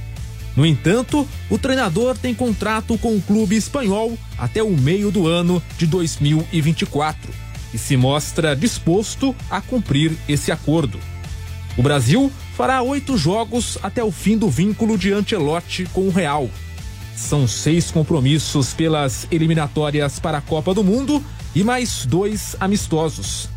No 0.56 0.66
entanto, 0.66 1.26
o 1.48 1.56
treinador 1.56 2.16
tem 2.16 2.34
contrato 2.34 2.98
com 2.98 3.16
o 3.16 3.22
clube 3.22 3.56
espanhol 3.56 4.18
até 4.36 4.62
o 4.62 4.70
meio 4.70 5.10
do 5.10 5.26
ano 5.26 5.62
de 5.78 5.86
2024 5.86 7.32
e 7.72 7.78
se 7.78 7.96
mostra 7.96 8.54
disposto 8.54 9.34
a 9.50 9.60
cumprir 9.60 10.12
esse 10.28 10.52
acordo. 10.52 10.98
O 11.76 11.82
Brasil 11.82 12.30
fará 12.54 12.82
oito 12.82 13.16
jogos 13.16 13.78
até 13.82 14.04
o 14.04 14.12
fim 14.12 14.36
do 14.36 14.50
vínculo 14.50 14.98
de 14.98 15.10
Ancelotti 15.12 15.86
com 15.92 16.02
o 16.02 16.10
Real. 16.10 16.50
São 17.16 17.48
seis 17.48 17.90
compromissos 17.90 18.74
pelas 18.74 19.26
eliminatórias 19.30 20.18
para 20.18 20.38
a 20.38 20.42
Copa 20.42 20.74
do 20.74 20.84
Mundo 20.84 21.24
e 21.54 21.64
mais 21.64 22.04
dois 22.04 22.56
amistosos. 22.60 23.48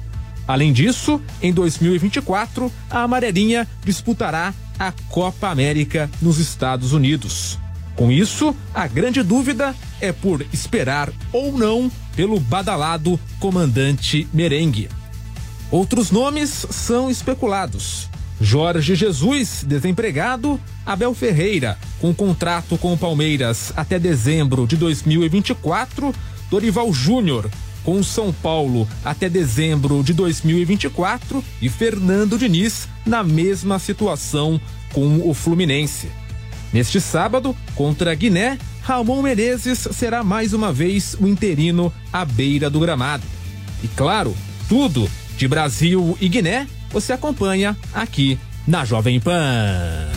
Além 0.48 0.72
disso, 0.72 1.20
em 1.42 1.52
2024, 1.52 2.72
a 2.90 3.02
Amarelinha 3.02 3.68
disputará 3.84 4.54
a 4.78 4.92
Copa 5.10 5.50
América 5.50 6.10
nos 6.22 6.38
Estados 6.38 6.94
Unidos. 6.94 7.60
Com 7.96 8.12
isso, 8.12 8.56
a 8.74 8.88
grande 8.88 9.24
dúvida 9.24 9.74
é 10.02 10.12
por 10.12 10.46
esperar 10.52 11.12
ou 11.32 11.58
não 11.58 11.90
pelo 12.16 12.40
badalado 12.40 13.20
comandante 13.40 14.28
merengue. 14.34 14.90
Outros 15.72 16.12
nomes 16.12 16.66
são 16.70 17.10
especulados. 17.10 18.10
Jorge 18.40 18.96
Jesus, 18.96 19.64
desempregado, 19.66 20.60
Abel 20.86 21.14
Ferreira, 21.14 21.78
com 22.02 22.14
contrato 22.14 22.78
com 22.78 22.94
o 22.94 22.98
Palmeiras 22.98 23.72
até 23.76 23.98
dezembro 23.98 24.68
de 24.68 24.76
2024, 24.76 26.14
Dorival 26.50 26.94
Júnior, 26.94 27.50
com 27.86 28.02
São 28.02 28.34
Paulo 28.34 28.88
até 29.06 29.30
dezembro 29.30 30.04
de 30.04 30.12
2024 30.14 31.42
e 31.62 31.70
Fernando 31.70 32.38
Diniz 32.38 32.90
na 33.06 33.24
mesma 33.24 33.78
situação 33.78 34.60
com 34.92 35.22
o 35.30 35.34
Fluminense. 35.34 36.10
Neste 36.74 37.00
sábado, 37.00 37.56
contra 37.76 38.12
a 38.12 38.16
Guiné, 38.16 38.58
Ramon 38.82 39.22
Menezes 39.22 39.88
será 39.92 40.24
mais 40.24 40.52
uma 40.52 40.74
vez 40.74 41.16
o 41.20 41.28
interino 41.28 41.94
à 42.12 42.26
beira 42.26 42.70
do 42.70 42.80
gramado. 42.80 43.24
E 43.84 43.88
claro, 43.88 44.36
tudo 44.68 45.10
de 45.38 45.48
Brasil 45.48 46.18
e 46.20 46.28
Guiné 46.28 46.68
você 46.90 47.14
acompanha 47.14 47.78
aqui 47.94 48.40
na 48.68 48.84
Jovem 48.84 49.20
Pan. 49.20 50.10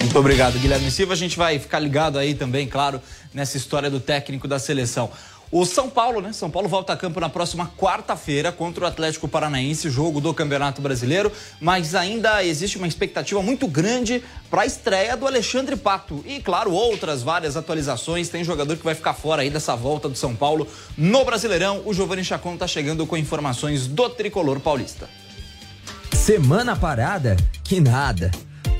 Muito 0.00 0.18
obrigado, 0.18 0.58
Guilherme 0.58 0.90
Silva. 0.90 1.12
A 1.12 1.16
gente 1.16 1.36
vai 1.36 1.58
ficar 1.58 1.78
ligado 1.78 2.18
aí 2.18 2.34
também, 2.34 2.66
claro, 2.66 3.00
nessa 3.32 3.56
história 3.56 3.90
do 3.90 4.00
técnico 4.00 4.48
da 4.48 4.58
seleção. 4.58 5.10
O 5.52 5.66
São 5.66 5.90
Paulo, 5.90 6.20
né? 6.20 6.32
São 6.32 6.48
Paulo 6.48 6.68
volta 6.68 6.92
a 6.92 6.96
campo 6.96 7.18
na 7.18 7.28
próxima 7.28 7.68
quarta-feira 7.76 8.52
contra 8.52 8.84
o 8.84 8.86
Atlético 8.86 9.26
Paranaense, 9.26 9.90
jogo 9.90 10.20
do 10.20 10.32
Campeonato 10.32 10.80
Brasileiro, 10.80 11.32
mas 11.60 11.96
ainda 11.96 12.44
existe 12.44 12.78
uma 12.78 12.86
expectativa 12.86 13.42
muito 13.42 13.66
grande 13.66 14.22
para 14.48 14.62
a 14.62 14.66
estreia 14.66 15.16
do 15.16 15.26
Alexandre 15.26 15.74
Pato. 15.74 16.24
E, 16.24 16.38
claro, 16.38 16.70
outras 16.70 17.24
várias 17.24 17.56
atualizações. 17.56 18.28
Tem 18.28 18.44
jogador 18.44 18.76
que 18.76 18.84
vai 18.84 18.94
ficar 18.94 19.12
fora 19.12 19.42
aí 19.42 19.50
dessa 19.50 19.74
volta 19.74 20.08
do 20.08 20.14
São 20.14 20.36
Paulo 20.36 20.68
no 20.96 21.24
Brasileirão. 21.24 21.82
O 21.84 21.92
Giovanni 21.92 22.24
Chacon 22.24 22.54
está 22.54 22.68
chegando 22.68 23.04
com 23.04 23.16
informações 23.16 23.88
do 23.88 24.08
tricolor 24.08 24.60
paulista. 24.60 25.08
Semana 26.12 26.76
parada? 26.76 27.36
Que 27.64 27.80
nada. 27.80 28.30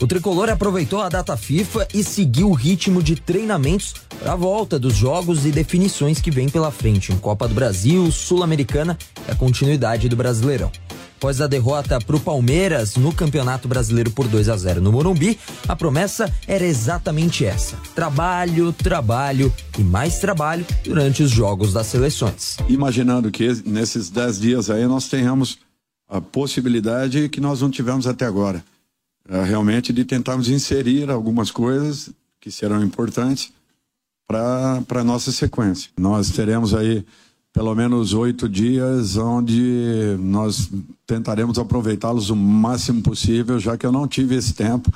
O 0.00 0.07
tricolor 0.07 0.49
aproveitou 0.49 1.02
a 1.02 1.09
data 1.09 1.37
FIFA 1.37 1.88
e 1.92 2.04
seguiu 2.04 2.49
o 2.49 2.54
ritmo 2.54 3.02
de 3.02 3.16
treinamentos 3.16 3.95
para 4.20 4.34
a 4.34 4.36
volta 4.36 4.78
dos 4.78 4.94
jogos 4.94 5.46
e 5.46 5.50
definições 5.50 6.20
que 6.20 6.30
vem 6.30 6.48
pela 6.48 6.70
frente 6.70 7.10
em 7.10 7.16
Copa 7.16 7.48
do 7.48 7.54
Brasil, 7.54 8.12
Sul-Americana 8.12 8.96
e 9.26 9.30
a 9.30 9.34
continuidade 9.34 10.08
do 10.08 10.16
Brasileirão. 10.16 10.70
Após 11.16 11.40
a 11.40 11.46
derrota 11.46 11.98
para 11.98 12.16
o 12.16 12.20
Palmeiras 12.20 12.96
no 12.96 13.12
Campeonato 13.12 13.68
Brasileiro 13.68 14.10
por 14.10 14.26
2 14.28 14.48
a 14.48 14.56
0 14.56 14.80
no 14.80 14.92
Morumbi, 14.92 15.38
a 15.68 15.76
promessa 15.76 16.32
era 16.46 16.64
exatamente 16.64 17.44
essa: 17.44 17.76
trabalho, 17.94 18.72
trabalho 18.72 19.52
e 19.78 19.82
mais 19.82 20.18
trabalho 20.18 20.64
durante 20.84 21.22
os 21.22 21.30
jogos 21.30 21.72
das 21.72 21.86
seleções. 21.86 22.56
Imaginando 22.68 23.30
que 23.30 23.46
nesses 23.66 24.08
10 24.08 24.40
dias 24.40 24.70
aí 24.70 24.86
nós 24.86 25.08
tenhamos 25.08 25.58
a 26.08 26.20
possibilidade 26.20 27.28
que 27.28 27.40
nós 27.40 27.60
não 27.60 27.70
tivemos 27.70 28.06
até 28.06 28.24
agora 28.24 28.64
é, 29.28 29.44
realmente 29.44 29.92
de 29.92 30.04
tentarmos 30.04 30.48
inserir 30.48 31.10
algumas 31.10 31.50
coisas 31.50 32.10
que 32.40 32.50
serão 32.50 32.82
importantes 32.82 33.52
para 34.30 35.00
a 35.00 35.04
nossa 35.04 35.32
sequência. 35.32 35.90
Nós 35.99 36.30
teremos 36.30 36.72
aí 36.72 37.04
pelo 37.52 37.75
menos 37.75 38.14
oito 38.14 38.49
dias 38.49 39.16
onde 39.16 40.16
nós 40.20 40.70
tentaremos 41.04 41.58
aproveitá-los 41.58 42.30
o 42.30 42.37
máximo 42.37 43.02
possível, 43.02 43.58
já 43.58 43.76
que 43.76 43.84
eu 43.84 43.90
não 43.90 44.06
tive 44.06 44.37
esse 44.37 44.54
tempo. 44.54 44.92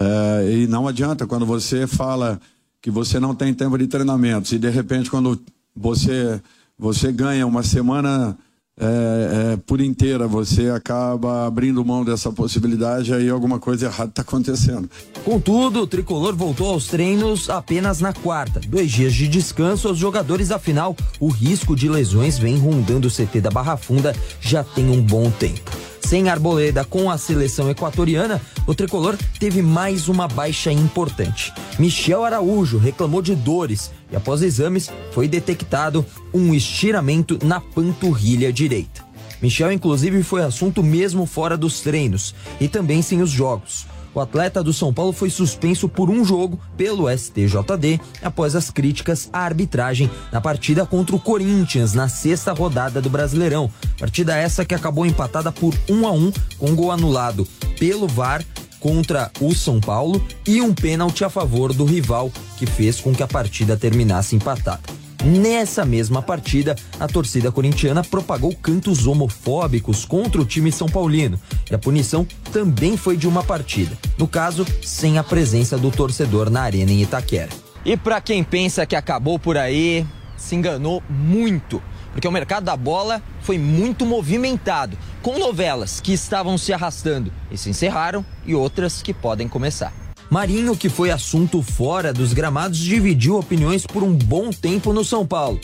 É, 0.00 0.52
e 0.52 0.66
não 0.68 0.86
adianta 0.86 1.26
quando 1.26 1.44
você 1.44 1.86
fala 1.86 2.40
que 2.80 2.90
você 2.90 3.18
não 3.18 3.34
tem 3.34 3.52
tempo 3.52 3.76
de 3.76 3.88
treinamentos 3.88 4.52
e 4.52 4.58
de 4.58 4.70
repente 4.70 5.10
quando 5.10 5.38
você 5.76 6.40
você 6.78 7.12
ganha 7.12 7.46
uma 7.46 7.62
semana 7.62 8.38
é, 8.80 9.52
é, 9.52 9.56
por 9.66 9.80
inteira 9.80 10.26
você 10.26 10.70
acaba 10.70 11.46
abrindo 11.46 11.84
mão 11.84 12.02
dessa 12.02 12.32
possibilidade, 12.32 13.12
aí 13.12 13.28
alguma 13.28 13.58
coisa 13.58 13.86
errada 13.86 14.08
está 14.10 14.22
acontecendo. 14.22 14.88
Contudo, 15.22 15.82
o 15.82 15.86
tricolor 15.86 16.34
voltou 16.34 16.70
aos 16.70 16.86
treinos 16.86 17.50
apenas 17.50 18.00
na 18.00 18.14
quarta. 18.14 18.58
Dois 18.66 18.90
dias 18.90 19.12
de 19.12 19.28
descanso 19.28 19.88
aos 19.88 19.98
jogadores, 19.98 20.50
afinal, 20.50 20.96
o 21.20 21.28
risco 21.28 21.76
de 21.76 21.88
lesões 21.88 22.38
vem 22.38 22.56
rondando 22.56 23.06
o 23.06 23.10
CT 23.10 23.40
da 23.42 23.50
Barra 23.50 23.76
Funda 23.76 24.16
já 24.40 24.64
tem 24.64 24.88
um 24.88 25.02
bom 25.02 25.30
tempo. 25.30 25.70
Sem 26.00 26.28
Arboleda 26.28 26.84
com 26.84 27.10
a 27.10 27.18
seleção 27.18 27.70
equatoriana, 27.70 28.40
o 28.66 28.74
tricolor 28.74 29.16
teve 29.38 29.62
mais 29.62 30.08
uma 30.08 30.26
baixa 30.26 30.72
importante. 30.72 31.52
Michel 31.78 32.24
Araújo 32.24 32.78
reclamou 32.78 33.22
de 33.22 33.34
dores 33.34 33.92
e, 34.10 34.16
após 34.16 34.42
exames, 34.42 34.90
foi 35.12 35.28
detectado 35.28 36.04
um 36.32 36.54
estiramento 36.54 37.38
na 37.42 37.60
panturrilha 37.60 38.52
direita. 38.52 39.04
Michel, 39.40 39.72
inclusive, 39.72 40.22
foi 40.22 40.42
assunto 40.42 40.82
mesmo 40.82 41.24
fora 41.24 41.56
dos 41.56 41.80
treinos 41.80 42.34
e 42.60 42.68
também 42.68 43.00
sem 43.00 43.22
os 43.22 43.30
jogos. 43.30 43.86
O 44.12 44.20
atleta 44.20 44.62
do 44.62 44.72
São 44.72 44.92
Paulo 44.92 45.12
foi 45.12 45.30
suspenso 45.30 45.88
por 45.88 46.10
um 46.10 46.24
jogo 46.24 46.58
pelo 46.76 47.08
STJD 47.08 48.00
após 48.20 48.56
as 48.56 48.68
críticas 48.68 49.30
à 49.32 49.40
arbitragem 49.40 50.10
na 50.32 50.40
partida 50.40 50.84
contra 50.84 51.14
o 51.14 51.20
Corinthians 51.20 51.94
na 51.94 52.08
sexta 52.08 52.52
rodada 52.52 53.00
do 53.00 53.08
Brasileirão. 53.08 53.70
Partida 53.98 54.36
essa 54.36 54.64
que 54.64 54.74
acabou 54.74 55.06
empatada 55.06 55.52
por 55.52 55.74
1 55.88 56.06
a 56.06 56.10
1 56.10 56.32
com 56.58 56.74
gol 56.74 56.90
anulado 56.90 57.46
pelo 57.78 58.08
VAR 58.08 58.44
contra 58.80 59.30
o 59.40 59.54
São 59.54 59.78
Paulo 59.78 60.26
e 60.46 60.60
um 60.60 60.74
pênalti 60.74 61.22
a 61.22 61.30
favor 61.30 61.72
do 61.72 61.84
rival 61.84 62.32
que 62.56 62.66
fez 62.66 63.00
com 63.00 63.14
que 63.14 63.22
a 63.22 63.28
partida 63.28 63.76
terminasse 63.76 64.34
empatada. 64.34 64.80
Nessa 65.24 65.84
mesma 65.84 66.22
partida, 66.22 66.74
a 66.98 67.06
torcida 67.06 67.52
corintiana 67.52 68.02
propagou 68.02 68.54
cantos 68.54 69.06
homofóbicos 69.06 70.06
contra 70.06 70.40
o 70.40 70.46
time 70.46 70.72
são 70.72 70.88
paulino 70.88 71.38
e 71.70 71.74
a 71.74 71.78
punição 71.78 72.26
também 72.50 72.96
foi 72.96 73.18
de 73.18 73.28
uma 73.28 73.44
partida, 73.44 73.96
no 74.16 74.26
caso, 74.26 74.66
sem 74.82 75.18
a 75.18 75.22
presença 75.22 75.76
do 75.76 75.90
torcedor 75.90 76.48
na 76.48 76.62
arena 76.62 76.90
em 76.90 77.02
Itaquera. 77.02 77.50
E 77.84 77.96
para 77.98 78.20
quem 78.20 78.42
pensa 78.42 78.86
que 78.86 78.96
acabou 78.96 79.38
por 79.38 79.58
aí, 79.58 80.06
se 80.38 80.54
enganou 80.54 81.02
muito, 81.08 81.82
porque 82.12 82.28
o 82.28 82.32
mercado 82.32 82.64
da 82.64 82.76
bola 82.76 83.22
foi 83.40 83.58
muito 83.58 84.04
movimentado, 84.04 84.96
com 85.22 85.38
novelas 85.38 86.00
que 86.00 86.12
estavam 86.12 86.56
se 86.56 86.72
arrastando 86.72 87.32
e 87.50 87.56
se 87.56 87.70
encerraram 87.70 88.24
e 88.44 88.54
outras 88.54 89.02
que 89.02 89.14
podem 89.14 89.48
começar. 89.48 89.92
Marinho, 90.30 90.76
que 90.76 90.88
foi 90.88 91.10
assunto 91.10 91.60
fora 91.60 92.12
dos 92.12 92.32
gramados, 92.32 92.78
dividiu 92.78 93.36
opiniões 93.36 93.84
por 93.84 94.02
um 94.02 94.14
bom 94.14 94.50
tempo 94.50 94.92
no 94.92 95.04
São 95.04 95.26
Paulo, 95.26 95.60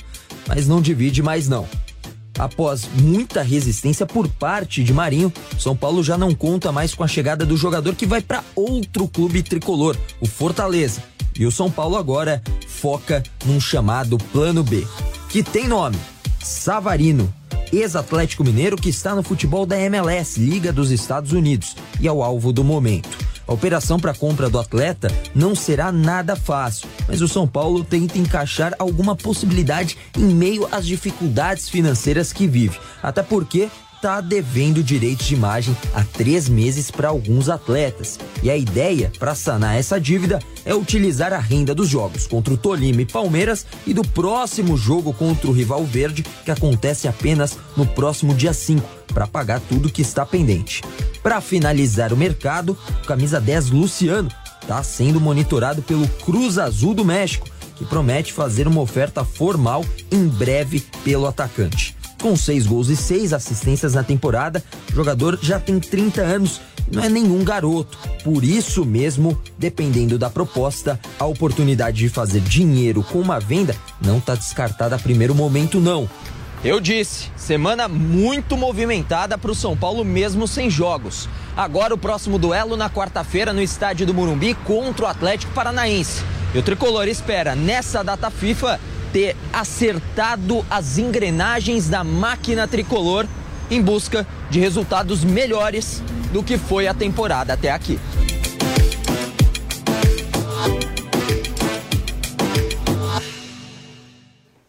mas 0.49 0.67
não 0.67 0.83
divide 0.83 1.23
mais 1.23 1.49
não. 1.49 1.69
Após 2.39 2.87
muita 3.01 3.43
resistência 3.43 4.05
por 4.05 4.29
parte 4.29 4.85
de 4.85 4.93
Marinho, 4.93 5.33
São 5.59 5.75
Paulo 5.75 6.03
já 6.03 6.19
não 6.19 6.35
conta 6.35 6.71
mais 6.71 6.95
com 6.95 7.03
a 7.03 7.09
chegada 7.09 7.47
do 7.47 7.57
jogador 7.57 7.95
que 7.95 8.05
vai 8.07 8.21
para 8.21 8.45
outro 8.55 9.09
clube 9.09 9.43
tricolor, 9.43 9.97
o 10.21 10.27
Fortaleza. 10.27 11.03
E 11.39 11.47
o 11.47 11.51
São 11.51 11.71
Paulo 11.71 11.97
agora 11.97 12.43
foca 12.67 13.23
num 13.45 13.61
chamado 13.61 14.19
Plano 14.19 14.63
B, 14.63 14.87
que 15.29 15.43
tem 15.43 15.67
nome: 15.67 15.97
Savarino, 16.47 17.33
ex-Atlético 17.73 18.45
Mineiro 18.45 18.77
que 18.77 18.89
está 18.89 19.17
no 19.17 19.23
futebol 19.25 19.67
da 19.67 19.77
MLS, 19.81 20.39
Liga 20.39 20.73
dos 20.73 20.93
Estados 20.93 21.33
Unidos, 21.33 21.75
e 22.01 22.07
é 22.07 22.13
o 22.13 22.23
alvo 22.23 22.53
do 22.53 22.63
momento. 22.63 23.19
A 23.49 23.53
operação 23.53 23.99
para 23.99 24.15
compra 24.15 24.49
do 24.49 24.59
atleta 24.59 25.09
não 25.35 25.57
será 25.57 25.91
nada 25.91 26.37
fácil, 26.37 26.89
mas 27.09 27.21
o 27.21 27.27
São 27.27 27.49
Paulo 27.49 27.83
tenta 27.83 28.19
encaixar 28.19 28.75
alguma 28.79 29.17
possibilidade 29.17 29.99
em 30.17 30.35
meio 30.35 30.69
às 30.71 30.87
dificuldades 30.87 31.69
financeiras 31.69 32.33
que 32.33 32.47
vive. 32.47 32.79
Até 33.03 33.25
porque 33.25 33.69
está 34.07 34.21
devendo 34.21 34.85
direitos 34.85 35.27
de 35.27 35.35
imagem 35.35 35.77
há 35.93 36.05
três 36.05 36.49
meses 36.49 36.93
para 36.93 37.09
alguns 37.09 37.49
atletas. 37.49 38.21
E 38.41 38.49
a 38.49 38.57
ideia 38.57 39.11
para 39.19 39.35
sanar 39.35 39.77
essa 39.77 40.01
dívida 40.01 40.39
é 40.65 40.73
utilizar 40.73 41.33
a 41.33 41.39
renda 41.39 41.75
dos 41.75 41.89
jogos 41.89 42.25
contra 42.25 42.55
o 42.55 42.57
Tolima 42.57 43.03
e 43.03 43.05
Palmeiras 43.05 43.67
e 43.85 43.93
do 43.93 44.07
próximo 44.07 44.77
jogo 44.77 45.13
contra 45.13 45.49
o 45.49 45.53
rival 45.53 45.85
verde, 45.85 46.25
que 46.45 46.53
acontece 46.53 47.09
apenas 47.09 47.59
no 47.77 47.85
próximo 47.85 48.33
dia 48.33 48.53
5, 48.53 48.89
para 49.13 49.27
pagar 49.27 49.61
tudo 49.69 49.91
que 49.91 50.03
está 50.03 50.25
pendente. 50.25 50.83
Para 51.21 51.41
finalizar 51.41 52.13
o 52.13 52.17
mercado, 52.17 52.79
o 53.03 53.07
camisa 53.09 53.41
10 53.41 53.71
Luciano 53.71 54.31
está 54.63 54.85
sendo 54.85 55.21
monitorado 55.21 55.83
pelo 55.83 56.07
Cruz 56.07 56.59
Azul 56.59 56.95
do 56.95 57.05
México, 57.05 57.49
que 57.75 57.85
promete 57.85 58.33
fazer 58.33 58.69
uma 58.69 58.81
oferta 58.81 59.25
formal 59.25 59.85
em 60.13 60.29
breve 60.29 60.85
pelo 61.03 61.27
atacante. 61.27 61.96
Com 62.21 62.37
seis 62.37 62.67
gols 62.67 62.89
e 62.89 62.97
seis 62.97 63.33
assistências 63.33 63.95
na 63.95 64.03
temporada, 64.03 64.63
o 64.91 64.95
jogador 64.95 65.39
já 65.43 65.61
tem 65.61 65.79
30 65.79 66.23
anos 66.23 66.61
não 66.91 67.03
é 67.03 67.09
nenhum 67.09 67.43
garoto. 67.45 67.99
Por 68.23 68.45
isso 68.45 68.85
mesmo, 68.85 69.41
dependendo 69.59 70.19
da 70.19 70.31
proposta, 70.31 70.99
a 71.19 71.27
oportunidade 71.27 71.99
de 71.99 72.09
fazer 72.09 72.41
dinheiro 72.41 73.03
com 73.03 73.21
uma 73.21 73.41
venda 73.41 73.75
não 74.01 74.19
está 74.19 74.35
descartada 74.35 74.97
a 74.97 74.99
primeiro 74.99 75.35
momento, 75.35 75.81
não. 75.81 76.09
Eu 76.65 76.81
disse, 76.81 77.31
semana 77.37 77.87
muito 77.87 78.57
movimentada 78.57 79.37
para 79.37 79.51
o 79.51 79.55
São 79.55 79.77
Paulo 79.77 80.05
mesmo 80.05 80.49
sem 80.49 80.71
jogos. 80.71 81.29
Agora 81.57 81.95
o 81.95 81.99
próximo 81.99 82.39
duelo 82.39 82.77
na 82.77 82.91
quarta-feira 82.91 83.53
no 83.53 83.63
estádio 83.63 84.07
do 84.07 84.15
Morumbi 84.15 84.55
contra 84.65 85.07
o 85.07 85.09
Atlético 85.09 85.53
Paranaense. 85.53 86.23
E 86.55 86.59
o 86.59 86.63
tricolor 86.63 87.07
espera 87.09 87.55
nessa 87.55 88.03
data 88.03 88.31
FIFA 88.31 88.81
ter 89.17 89.35
acertado 89.51 90.63
as 90.69 90.99
engrenagens 90.99 91.89
da 91.89 92.05
máquina 92.05 92.69
tricolor 92.69 93.27
em 93.71 93.81
busca 93.81 94.27
de 94.51 94.61
resultados 94.61 95.25
melhores 95.25 96.03
do 96.35 96.43
que 96.43 96.59
foi 96.59 96.87
a 96.87 96.93
temporada 96.93 97.55
até 97.55 97.71
aqui. 97.71 97.99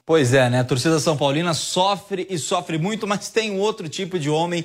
Pois 0.05 0.33
é, 0.33 0.49
né? 0.49 0.61
A 0.61 0.63
torcida 0.63 0.97
São 1.01 1.17
Paulina 1.17 1.53
sofre 1.53 2.25
e 2.29 2.37
sofre 2.37 2.77
muito, 2.77 3.05
mas 3.05 3.27
tem 3.27 3.51
um 3.51 3.59
outro 3.59 3.89
tipo 3.89 4.17
de 4.17 4.29
homem 4.29 4.63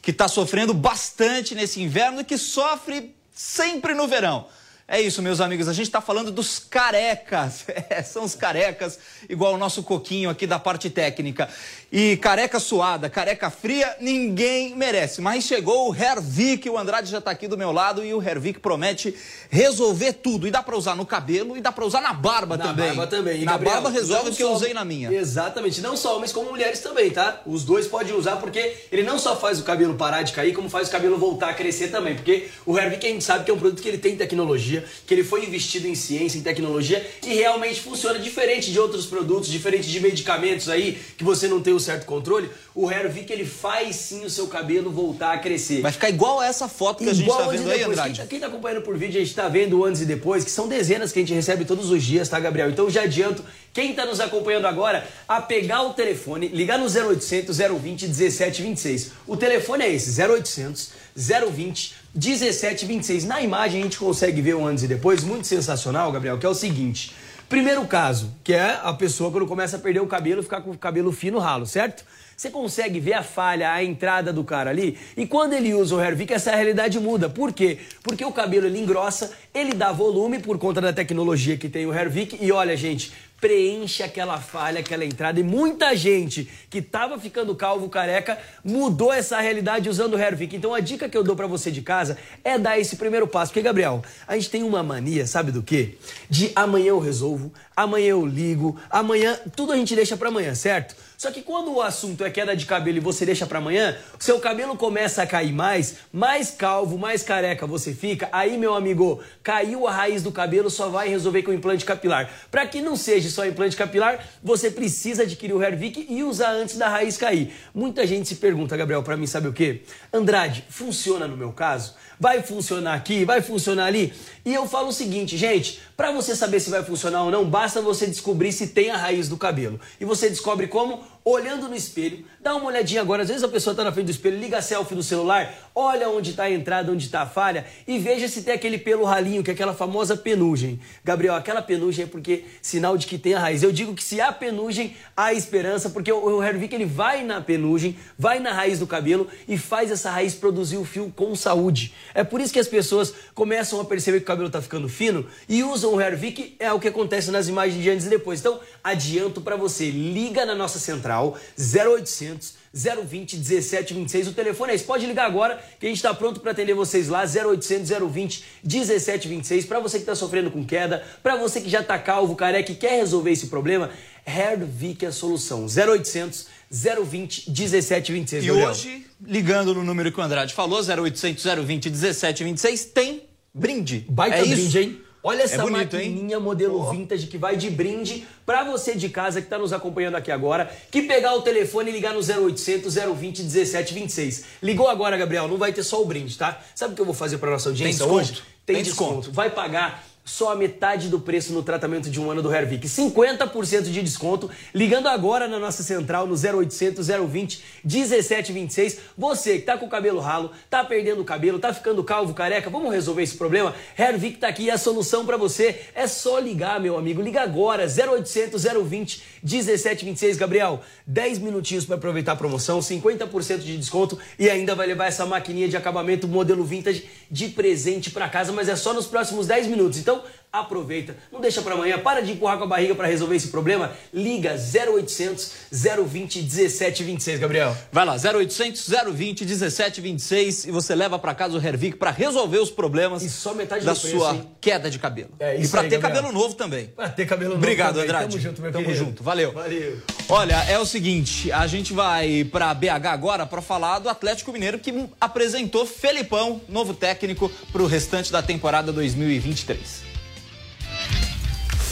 que 0.00 0.12
está 0.12 0.28
sofrendo 0.28 0.72
bastante 0.72 1.56
nesse 1.56 1.82
inverno 1.82 2.20
e 2.20 2.24
que 2.24 2.38
sofre 2.38 3.12
sempre 3.32 3.94
no 3.94 4.06
verão. 4.06 4.46
É 4.86 5.00
isso, 5.00 5.22
meus 5.22 5.40
amigos. 5.40 5.66
A 5.66 5.72
gente 5.72 5.86
está 5.86 6.00
falando 6.00 6.30
dos 6.30 6.58
carecas. 6.58 7.64
É, 7.90 8.02
são 8.02 8.24
os 8.24 8.34
carecas, 8.34 8.98
igual 9.28 9.54
o 9.54 9.58
nosso 9.58 9.82
coquinho 9.82 10.30
aqui 10.30 10.46
da 10.46 10.58
parte 10.58 10.88
técnica. 10.88 11.48
E 11.96 12.16
careca 12.16 12.58
suada, 12.58 13.08
careca 13.08 13.48
fria, 13.50 13.96
ninguém 14.00 14.74
merece. 14.74 15.20
Mas 15.20 15.44
chegou 15.44 15.88
o 15.88 15.94
Hervik, 15.94 16.68
o 16.68 16.76
Andrade 16.76 17.08
já 17.08 17.18
está 17.18 17.30
aqui 17.30 17.46
do 17.46 17.56
meu 17.56 17.70
lado 17.70 18.04
e 18.04 18.12
o 18.12 18.20
Hervik 18.20 18.58
promete 18.58 19.14
resolver 19.48 20.14
tudo. 20.14 20.48
E 20.48 20.50
dá 20.50 20.60
para 20.60 20.76
usar 20.76 20.96
no 20.96 21.06
cabelo 21.06 21.56
e 21.56 21.60
dá 21.60 21.70
para 21.70 21.84
usar 21.84 22.00
na 22.00 22.12
barba 22.12 22.56
na 22.56 22.64
também. 22.64 22.88
Na 22.88 22.94
barba 22.94 23.06
também. 23.06 23.42
E, 23.42 23.44
na 23.44 23.52
Gabriel, 23.52 23.74
barba 23.74 23.90
resolve 23.90 24.30
o 24.30 24.34
que 24.34 24.42
eu 24.42 24.50
usei 24.50 24.74
na 24.74 24.84
minha. 24.84 25.12
Exatamente. 25.12 25.80
Não 25.80 25.96
só 25.96 26.16
homens 26.16 26.32
como 26.32 26.50
mulheres 26.50 26.80
também, 26.80 27.10
tá? 27.10 27.40
Os 27.46 27.62
dois 27.62 27.86
podem 27.86 28.12
usar 28.12 28.38
porque 28.38 28.74
ele 28.90 29.04
não 29.04 29.16
só 29.16 29.36
faz 29.36 29.60
o 29.60 29.62
cabelo 29.62 29.94
parar 29.94 30.22
de 30.22 30.32
cair, 30.32 30.52
como 30.52 30.68
faz 30.68 30.88
o 30.88 30.90
cabelo 30.90 31.16
voltar 31.16 31.50
a 31.50 31.54
crescer 31.54 31.92
também. 31.92 32.16
Porque 32.16 32.48
o 32.66 32.76
Hervik 32.76 33.06
a 33.06 33.10
gente 33.10 33.22
sabe 33.22 33.44
que 33.44 33.52
é 33.52 33.54
um 33.54 33.58
produto 33.58 33.80
que 33.80 33.88
ele 33.88 33.98
tem 33.98 34.16
tecnologia, 34.16 34.84
que 35.06 35.14
ele 35.14 35.22
foi 35.22 35.44
investido 35.44 35.86
em 35.86 35.94
ciência, 35.94 36.38
em 36.38 36.42
tecnologia 36.42 37.08
e 37.24 37.34
realmente 37.34 37.80
funciona 37.80 38.18
diferente 38.18 38.72
de 38.72 38.80
outros 38.80 39.06
produtos, 39.06 39.48
diferente 39.48 39.88
de 39.88 40.00
medicamentos 40.00 40.68
aí 40.68 40.98
que 41.16 41.22
você 41.22 41.46
não 41.46 41.62
tem 41.62 41.72
o 41.72 41.83
certo 41.84 42.06
controle, 42.06 42.50
o 42.74 42.90
Hervik 42.90 43.32
ele 43.32 43.44
faz 43.44 43.96
sim 43.96 44.24
o 44.24 44.30
seu 44.30 44.46
cabelo 44.48 44.90
voltar 44.90 45.32
a 45.32 45.38
crescer. 45.38 45.80
Vai 45.80 45.92
ficar 45.92 46.08
igual 46.08 46.42
essa 46.42 46.68
foto 46.68 47.04
que 47.04 47.10
igual 47.10 47.50
a 47.50 47.56
gente 47.56 47.62
tá 47.62 47.64
vendo 47.64 47.70
aí. 47.70 47.82
Andrade. 47.84 48.20
Quem, 48.20 48.26
quem 48.26 48.40
tá 48.40 48.46
acompanhando 48.46 48.82
por 48.82 48.96
vídeo, 48.96 49.20
a 49.20 49.24
gente 49.24 49.34
tá 49.34 49.48
vendo 49.48 49.84
antes 49.84 50.00
e 50.00 50.06
depois, 50.06 50.44
que 50.44 50.50
são 50.50 50.66
dezenas 50.66 51.12
que 51.12 51.18
a 51.18 51.22
gente 51.22 51.34
recebe 51.34 51.64
todos 51.64 51.90
os 51.90 52.02
dias, 52.02 52.28
tá, 52.28 52.40
Gabriel? 52.40 52.70
Então 52.70 52.88
já 52.90 53.02
adianto, 53.02 53.44
quem 53.72 53.92
tá 53.94 54.06
nos 54.06 54.20
acompanhando 54.20 54.66
agora, 54.66 55.06
a 55.28 55.40
pegar 55.40 55.82
o 55.82 55.94
telefone, 55.94 56.48
ligar 56.48 56.78
no 56.78 56.86
0800 56.86 57.56
020 57.56 58.06
1726. 58.06 59.10
O 59.26 59.36
telefone 59.36 59.84
é 59.84 59.92
esse, 59.92 60.20
0800 60.20 60.90
020 61.16 61.94
1726. 62.14 63.24
Na 63.24 63.40
imagem 63.40 63.80
a 63.80 63.84
gente 63.84 63.98
consegue 63.98 64.40
ver 64.40 64.54
o 64.54 64.66
antes 64.66 64.84
e 64.84 64.88
depois, 64.88 65.22
muito 65.22 65.46
sensacional, 65.46 66.10
Gabriel, 66.12 66.38
que 66.38 66.46
é 66.46 66.48
o 66.48 66.54
seguinte. 66.54 67.12
Primeiro 67.54 67.86
caso, 67.86 68.34
que 68.42 68.52
é 68.52 68.80
a 68.82 68.92
pessoa 68.92 69.30
quando 69.30 69.46
começa 69.46 69.76
a 69.76 69.78
perder 69.78 70.00
o 70.00 70.08
cabelo, 70.08 70.42
ficar 70.42 70.60
com 70.60 70.72
o 70.72 70.76
cabelo 70.76 71.12
fino 71.12 71.38
ralo, 71.38 71.64
certo? 71.64 72.04
Você 72.36 72.50
consegue 72.50 72.98
ver 72.98 73.12
a 73.12 73.22
falha, 73.22 73.70
a 73.70 73.84
entrada 73.84 74.32
do 74.32 74.42
cara 74.42 74.70
ali? 74.70 74.98
E 75.16 75.24
quando 75.24 75.52
ele 75.52 75.72
usa 75.72 75.94
o 75.94 76.02
Hervik, 76.02 76.32
essa 76.32 76.50
realidade 76.50 76.98
muda. 76.98 77.28
Por 77.28 77.52
quê? 77.52 77.78
Porque 78.02 78.24
o 78.24 78.32
cabelo 78.32 78.66
ele 78.66 78.80
engrossa, 78.80 79.30
ele 79.54 79.72
dá 79.72 79.92
volume 79.92 80.40
por 80.40 80.58
conta 80.58 80.80
da 80.80 80.92
tecnologia 80.92 81.56
que 81.56 81.68
tem 81.68 81.86
o 81.86 81.94
Hervik. 81.94 82.36
E 82.44 82.50
olha, 82.50 82.76
gente, 82.76 83.12
preenche 83.44 84.02
aquela 84.02 84.40
falha, 84.40 84.80
aquela 84.80 85.04
entrada. 85.04 85.38
E 85.38 85.42
muita 85.42 85.94
gente 85.94 86.48
que 86.70 86.80
tava 86.80 87.18
ficando 87.18 87.54
calvo, 87.54 87.90
careca, 87.90 88.38
mudou 88.64 89.12
essa 89.12 89.38
realidade 89.38 89.86
usando 89.86 90.14
o 90.14 90.18
Hervik. 90.18 90.56
Então 90.56 90.72
a 90.72 90.80
dica 90.80 91.10
que 91.10 91.18
eu 91.18 91.22
dou 91.22 91.36
para 91.36 91.46
você 91.46 91.70
de 91.70 91.82
casa 91.82 92.16
é 92.42 92.58
dar 92.58 92.78
esse 92.78 92.96
primeiro 92.96 93.28
passo. 93.28 93.52
Porque, 93.52 93.60
Gabriel, 93.60 94.02
a 94.26 94.34
gente 94.34 94.48
tem 94.48 94.62
uma 94.62 94.82
mania, 94.82 95.26
sabe 95.26 95.52
do 95.52 95.62
quê? 95.62 95.98
De 96.30 96.52
amanhã 96.56 96.88
eu 96.88 96.98
resolvo, 96.98 97.52
amanhã 97.76 98.08
eu 98.08 98.26
ligo, 98.26 98.78
amanhã 98.90 99.38
tudo 99.54 99.72
a 99.72 99.76
gente 99.76 99.94
deixa 99.94 100.16
para 100.16 100.28
amanhã, 100.28 100.54
certo? 100.54 100.94
Só 101.16 101.30
que 101.30 101.42
quando 101.42 101.72
o 101.72 101.80
assunto 101.80 102.24
é 102.24 102.30
queda 102.30 102.54
de 102.54 102.66
cabelo 102.66 102.98
e 102.98 103.00
você 103.00 103.24
deixa 103.24 103.46
para 103.46 103.58
amanhã, 103.58 103.96
seu 104.18 104.38
cabelo 104.40 104.76
começa 104.76 105.22
a 105.22 105.26
cair 105.26 105.52
mais, 105.52 105.96
mais 106.12 106.50
calvo, 106.50 106.98
mais 106.98 107.22
careca 107.22 107.66
você 107.66 107.94
fica. 107.94 108.28
Aí, 108.32 108.58
meu 108.58 108.74
amigo, 108.74 109.22
caiu 109.42 109.86
a 109.86 109.92
raiz 109.92 110.22
do 110.22 110.32
cabelo, 110.32 110.68
só 110.68 110.88
vai 110.88 111.08
resolver 111.08 111.42
com 111.42 111.52
implante 111.52 111.84
capilar. 111.84 112.30
Para 112.50 112.66
que 112.66 112.82
não 112.82 112.96
seja 112.96 113.30
só 113.30 113.46
implante 113.46 113.76
capilar, 113.76 114.22
você 114.42 114.70
precisa 114.70 115.22
adquirir 115.22 115.54
o 115.54 115.62
Hervik 115.62 116.06
e 116.10 116.22
usar 116.22 116.50
antes 116.50 116.76
da 116.76 116.88
raiz 116.88 117.16
cair. 117.16 117.54
Muita 117.74 118.06
gente 118.06 118.28
se 118.28 118.34
pergunta, 118.34 118.76
Gabriel, 118.76 119.02
para 119.02 119.16
mim 119.16 119.26
sabe 119.26 119.48
o 119.48 119.52
quê? 119.52 119.82
Andrade, 120.12 120.64
funciona 120.68 121.26
no 121.28 121.36
meu 121.36 121.52
caso? 121.52 121.94
Vai 122.18 122.42
funcionar 122.42 122.94
aqui? 122.94 123.24
Vai 123.24 123.40
funcionar 123.40 123.86
ali? 123.86 124.12
E 124.44 124.54
eu 124.54 124.66
falo 124.68 124.88
o 124.88 124.92
seguinte, 124.92 125.36
gente, 125.36 125.80
para 125.96 126.12
você 126.12 126.36
saber 126.36 126.60
se 126.60 126.70
vai 126.70 126.82
funcionar 126.82 127.24
ou 127.24 127.30
não, 127.30 127.44
basta 127.44 127.80
você 127.80 128.06
descobrir 128.06 128.52
se 128.52 128.68
tem 128.68 128.90
a 128.90 128.96
raiz 128.96 129.28
do 129.28 129.36
cabelo. 129.36 129.80
E 130.00 130.04
você 130.04 130.28
descobre 130.28 130.66
como? 130.66 131.02
Olhando 131.26 131.70
no 131.70 131.74
espelho, 131.74 132.22
dá 132.38 132.54
uma 132.54 132.66
olhadinha 132.66 133.00
agora. 133.00 133.22
Às 133.22 133.28
vezes 133.28 133.42
a 133.42 133.48
pessoa 133.48 133.72
está 133.72 133.82
na 133.82 133.90
frente 133.90 134.04
do 134.04 134.10
espelho, 134.10 134.38
liga 134.38 134.58
a 134.58 134.62
selfie 134.62 134.94
do 134.94 135.02
celular, 135.02 135.54
olha 135.74 136.06
onde 136.10 136.32
está 136.32 136.42
a 136.42 136.50
entrada, 136.50 136.92
onde 136.92 137.06
está 137.06 137.22
a 137.22 137.26
falha 137.26 137.64
e 137.88 137.98
veja 137.98 138.28
se 138.28 138.42
tem 138.42 138.52
aquele 138.52 138.76
pelo 138.76 139.04
ralinho, 139.04 139.42
que 139.42 139.50
é 139.50 139.54
aquela 139.54 139.72
famosa 139.72 140.18
penugem. 140.18 140.78
Gabriel, 141.02 141.34
aquela 141.34 141.62
penugem 141.62 142.04
é 142.04 142.06
porque 142.06 142.44
sinal 142.60 142.98
de 142.98 143.06
que 143.06 143.16
tem 143.16 143.32
a 143.32 143.40
raiz. 143.40 143.62
Eu 143.62 143.72
digo 143.72 143.94
que 143.94 144.04
se 144.04 144.20
há 144.20 144.30
penugem, 144.30 144.94
há 145.16 145.32
esperança, 145.32 145.88
porque 145.88 146.12
o 146.12 146.42
Hervik 146.42 146.74
ele 146.74 146.84
vai 146.84 147.24
na 147.24 147.40
penugem, 147.40 147.96
vai 148.18 148.38
na 148.38 148.52
raiz 148.52 148.78
do 148.78 148.86
cabelo 148.86 149.26
e 149.48 149.56
faz 149.56 149.90
essa 149.90 150.10
raiz 150.10 150.34
produzir 150.34 150.76
o 150.76 150.84
fio 150.84 151.10
com 151.16 151.34
saúde. 151.34 151.94
É 152.12 152.22
por 152.22 152.38
isso 152.38 152.52
que 152.52 152.60
as 152.60 152.68
pessoas 152.68 153.14
começam 153.34 153.80
a 153.80 153.84
perceber 153.86 154.18
que 154.18 154.24
o 154.24 154.26
cabelo 154.26 154.48
está 154.48 154.60
ficando 154.60 154.90
fino 154.90 155.26
e 155.48 155.62
usam 155.62 155.94
o 155.94 156.00
Hervik, 156.02 156.54
é 156.58 156.70
o 156.70 156.78
que 156.78 156.88
acontece 156.88 157.30
nas 157.30 157.48
imagens 157.48 157.82
de 157.82 157.88
antes 157.88 158.04
e 158.04 158.10
depois. 158.10 158.40
Então, 158.40 158.60
adianto 158.82 159.40
para 159.40 159.56
você, 159.56 159.88
liga 159.88 160.44
na 160.44 160.54
nossa 160.54 160.78
central 160.78 161.13
0800 161.58 162.54
020 162.74 163.36
1726. 163.36 164.28
O 164.28 164.32
telefone 164.32 164.72
é 164.72 164.74
esse. 164.74 164.84
Pode 164.84 165.06
ligar 165.06 165.26
agora 165.26 165.62
que 165.78 165.86
a 165.86 165.88
gente 165.88 165.98
está 165.98 166.12
pronto 166.12 166.40
para 166.40 166.50
atender 166.50 166.74
vocês 166.74 167.08
lá. 167.08 167.22
0800 167.24 167.88
020 168.10 168.44
1726. 168.64 169.64
Para 169.66 169.78
você 169.80 169.98
que 169.98 170.02
está 170.02 170.14
sofrendo 170.14 170.50
com 170.50 170.64
queda, 170.64 171.04
para 171.22 171.36
você 171.36 171.60
que 171.60 171.70
já 171.70 171.80
está 171.80 171.98
calvo, 171.98 172.34
careca 172.34 172.72
e 172.72 172.74
quer 172.74 172.96
resolver 172.98 173.30
esse 173.30 173.46
problema, 173.46 173.90
Hervik 174.26 175.04
é 175.04 175.08
a 175.08 175.12
solução. 175.12 175.66
0800 175.66 176.46
020 176.70 177.50
1726. 177.50 178.42
E 178.42 178.46
Gabriel. 178.48 178.70
hoje, 178.70 179.06
ligando 179.24 179.74
no 179.74 179.84
número 179.84 180.10
que 180.10 180.18
o 180.18 180.22
Andrade 180.22 180.52
falou, 180.52 180.80
0800 180.80 181.44
020 181.44 181.90
1726, 181.90 182.84
tem 182.86 183.22
brinde. 183.54 184.04
Baita 184.08 184.38
é 184.38 184.40
brinde, 184.40 184.62
isso? 184.66 184.78
hein? 184.78 185.00
Olha 185.26 185.42
essa 185.44 185.62
bonito, 185.62 185.96
hein? 185.96 186.10
maquininha 186.10 186.38
modelo 186.38 186.90
vintage 186.90 187.26
que 187.28 187.38
vai 187.38 187.56
de 187.56 187.70
brinde 187.70 188.26
pra 188.44 188.62
você 188.62 188.94
de 188.94 189.08
casa 189.08 189.40
que 189.40 189.48
tá 189.48 189.58
nos 189.58 189.72
acompanhando 189.72 190.16
aqui 190.16 190.30
agora, 190.30 190.70
que 190.90 191.00
pegar 191.02 191.34
o 191.34 191.40
telefone 191.40 191.90
e 191.90 191.94
ligar 191.94 192.12
no 192.12 192.20
0800 192.20 192.94
020 192.94 193.42
1726. 193.42 194.44
Ligou 194.62 194.86
agora, 194.86 195.16
Gabriel, 195.16 195.48
não 195.48 195.56
vai 195.56 195.72
ter 195.72 195.82
só 195.82 196.02
o 196.02 196.04
brinde, 196.04 196.36
tá? 196.36 196.60
Sabe 196.74 196.92
o 196.92 196.94
que 196.96 197.00
eu 197.00 197.06
vou 197.06 197.14
fazer 197.14 197.38
pra 197.38 197.50
nossa 197.50 197.70
audiência 197.70 198.04
desconto? 198.04 198.14
hoje? 198.20 198.42
Tem, 198.66 198.76
Tem 198.76 198.82
desconto. 198.84 199.14
desconto. 199.16 199.32
Vai 199.32 199.50
pagar 199.50 200.04
só 200.24 200.52
a 200.52 200.56
metade 200.56 201.08
do 201.08 201.20
preço 201.20 201.52
no 201.52 201.62
tratamento 201.62 202.08
de 202.08 202.20
um 202.20 202.30
ano 202.30 202.42
do 202.42 202.52
Hervik. 202.52 202.88
50% 202.88 203.82
de 203.82 204.02
desconto. 204.02 204.50
Ligando 204.74 205.06
agora 205.06 205.46
na 205.46 205.58
nossa 205.58 205.82
central 205.82 206.26
no 206.26 206.34
0800 206.34 207.06
020 207.06 207.62
1726. 207.84 208.98
Você 209.18 209.58
que 209.58 209.66
tá 209.66 209.76
com 209.76 209.86
o 209.86 209.88
cabelo 209.88 210.20
ralo, 210.20 210.50
tá 210.70 210.82
perdendo 210.82 211.20
o 211.20 211.24
cabelo, 211.24 211.58
tá 211.58 211.74
ficando 211.74 212.02
calvo, 212.02 212.32
careca, 212.32 212.70
vamos 212.70 212.92
resolver 212.92 213.22
esse 213.22 213.36
problema? 213.36 213.74
Hervik 213.98 214.38
tá 214.38 214.48
aqui, 214.48 214.70
a 214.70 214.78
solução 214.78 215.26
para 215.26 215.36
você 215.36 215.82
é 215.94 216.06
só 216.06 216.38
ligar, 216.38 216.80
meu 216.80 216.96
amigo. 216.96 217.20
Liga 217.20 217.42
agora 217.42 217.84
0800 217.84 218.64
020 218.64 219.22
1726, 219.42 220.38
Gabriel. 220.38 220.80
10 221.06 221.38
minutinhos 221.40 221.84
para 221.84 221.96
aproveitar 221.96 222.32
a 222.32 222.36
promoção, 222.36 222.78
50% 222.80 223.58
de 223.58 223.76
desconto 223.76 224.18
e 224.38 224.48
ainda 224.48 224.74
vai 224.74 224.86
levar 224.86 225.06
essa 225.06 225.26
maquininha 225.26 225.68
de 225.68 225.76
acabamento 225.76 226.26
modelo 226.26 226.64
vintage 226.64 227.04
de 227.30 227.48
presente 227.48 228.10
para 228.10 228.28
casa, 228.28 228.52
mas 228.52 228.68
é 228.68 228.76
só 228.76 228.94
nos 228.94 229.06
próximos 229.06 229.46
10 229.46 229.66
minutos. 229.66 229.98
Então, 229.98 230.13
então, 230.14 230.24
aproveita, 230.60 231.16
não 231.32 231.40
deixa 231.40 231.60
para 231.62 231.74
amanhã, 231.74 231.98
para 231.98 232.20
de 232.22 232.32
empurrar 232.32 232.58
com 232.58 232.64
a 232.64 232.66
barriga 232.66 232.94
para 232.94 233.06
resolver 233.08 233.34
esse 233.36 233.48
problema. 233.48 233.92
Liga 234.12 234.54
0800 234.56 235.50
020 235.72 236.42
1726, 236.42 237.40
Gabriel. 237.40 237.76
Vai 237.90 238.04
lá, 238.04 238.14
0800 238.16 238.88
020 239.12 239.44
1726 239.44 240.66
e 240.66 240.70
você 240.70 240.94
leva 240.94 241.18
para 241.18 241.34
casa 241.34 241.58
o 241.58 241.64
Hervik 241.64 241.96
para 241.96 242.10
resolver 242.10 242.58
os 242.58 242.70
problemas 242.70 243.22
E 243.22 243.28
só 243.30 243.52
metade 243.54 243.84
da 243.84 243.92
preço, 243.94 244.10
sua 244.10 244.34
hein? 244.34 244.48
queda 244.60 244.90
de 244.90 244.98
cabelo. 244.98 245.30
É 245.40 245.56
e 245.56 245.62
isso 245.62 245.72
para 245.72 245.82
aí, 245.82 245.88
ter 245.88 245.98
Gabriel. 245.98 246.22
cabelo 246.22 246.40
novo 246.40 246.54
também. 246.54 246.86
Pra 246.86 247.08
ter 247.08 247.26
cabelo 247.26 247.50
novo 247.54 247.62
Obrigado. 247.62 247.98
Andrade. 248.00 248.28
Tamo 248.28 248.40
junto, 248.42 248.62
meu 248.62 248.72
Tamo 248.72 248.84
querido. 248.84 249.04
junto, 249.04 249.22
valeu. 249.22 249.52
Valeu. 249.52 249.98
Olha, 250.28 250.56
é 250.68 250.78
o 250.78 250.86
seguinte, 250.86 251.50
a 251.52 251.66
gente 251.66 251.92
vai 251.92 252.44
para 252.44 252.72
BH 252.72 253.06
agora 253.06 253.46
para 253.46 253.60
falar 253.60 253.98
do 253.98 254.08
Atlético 254.08 254.52
Mineiro 254.52 254.78
que 254.78 254.92
apresentou 255.20 255.84
Felipão, 255.86 256.60
novo 256.68 256.94
técnico, 256.94 257.50
para 257.72 257.82
o 257.82 257.86
restante 257.86 258.30
da 258.32 258.42
temporada 258.42 258.92
2023. 258.92 260.13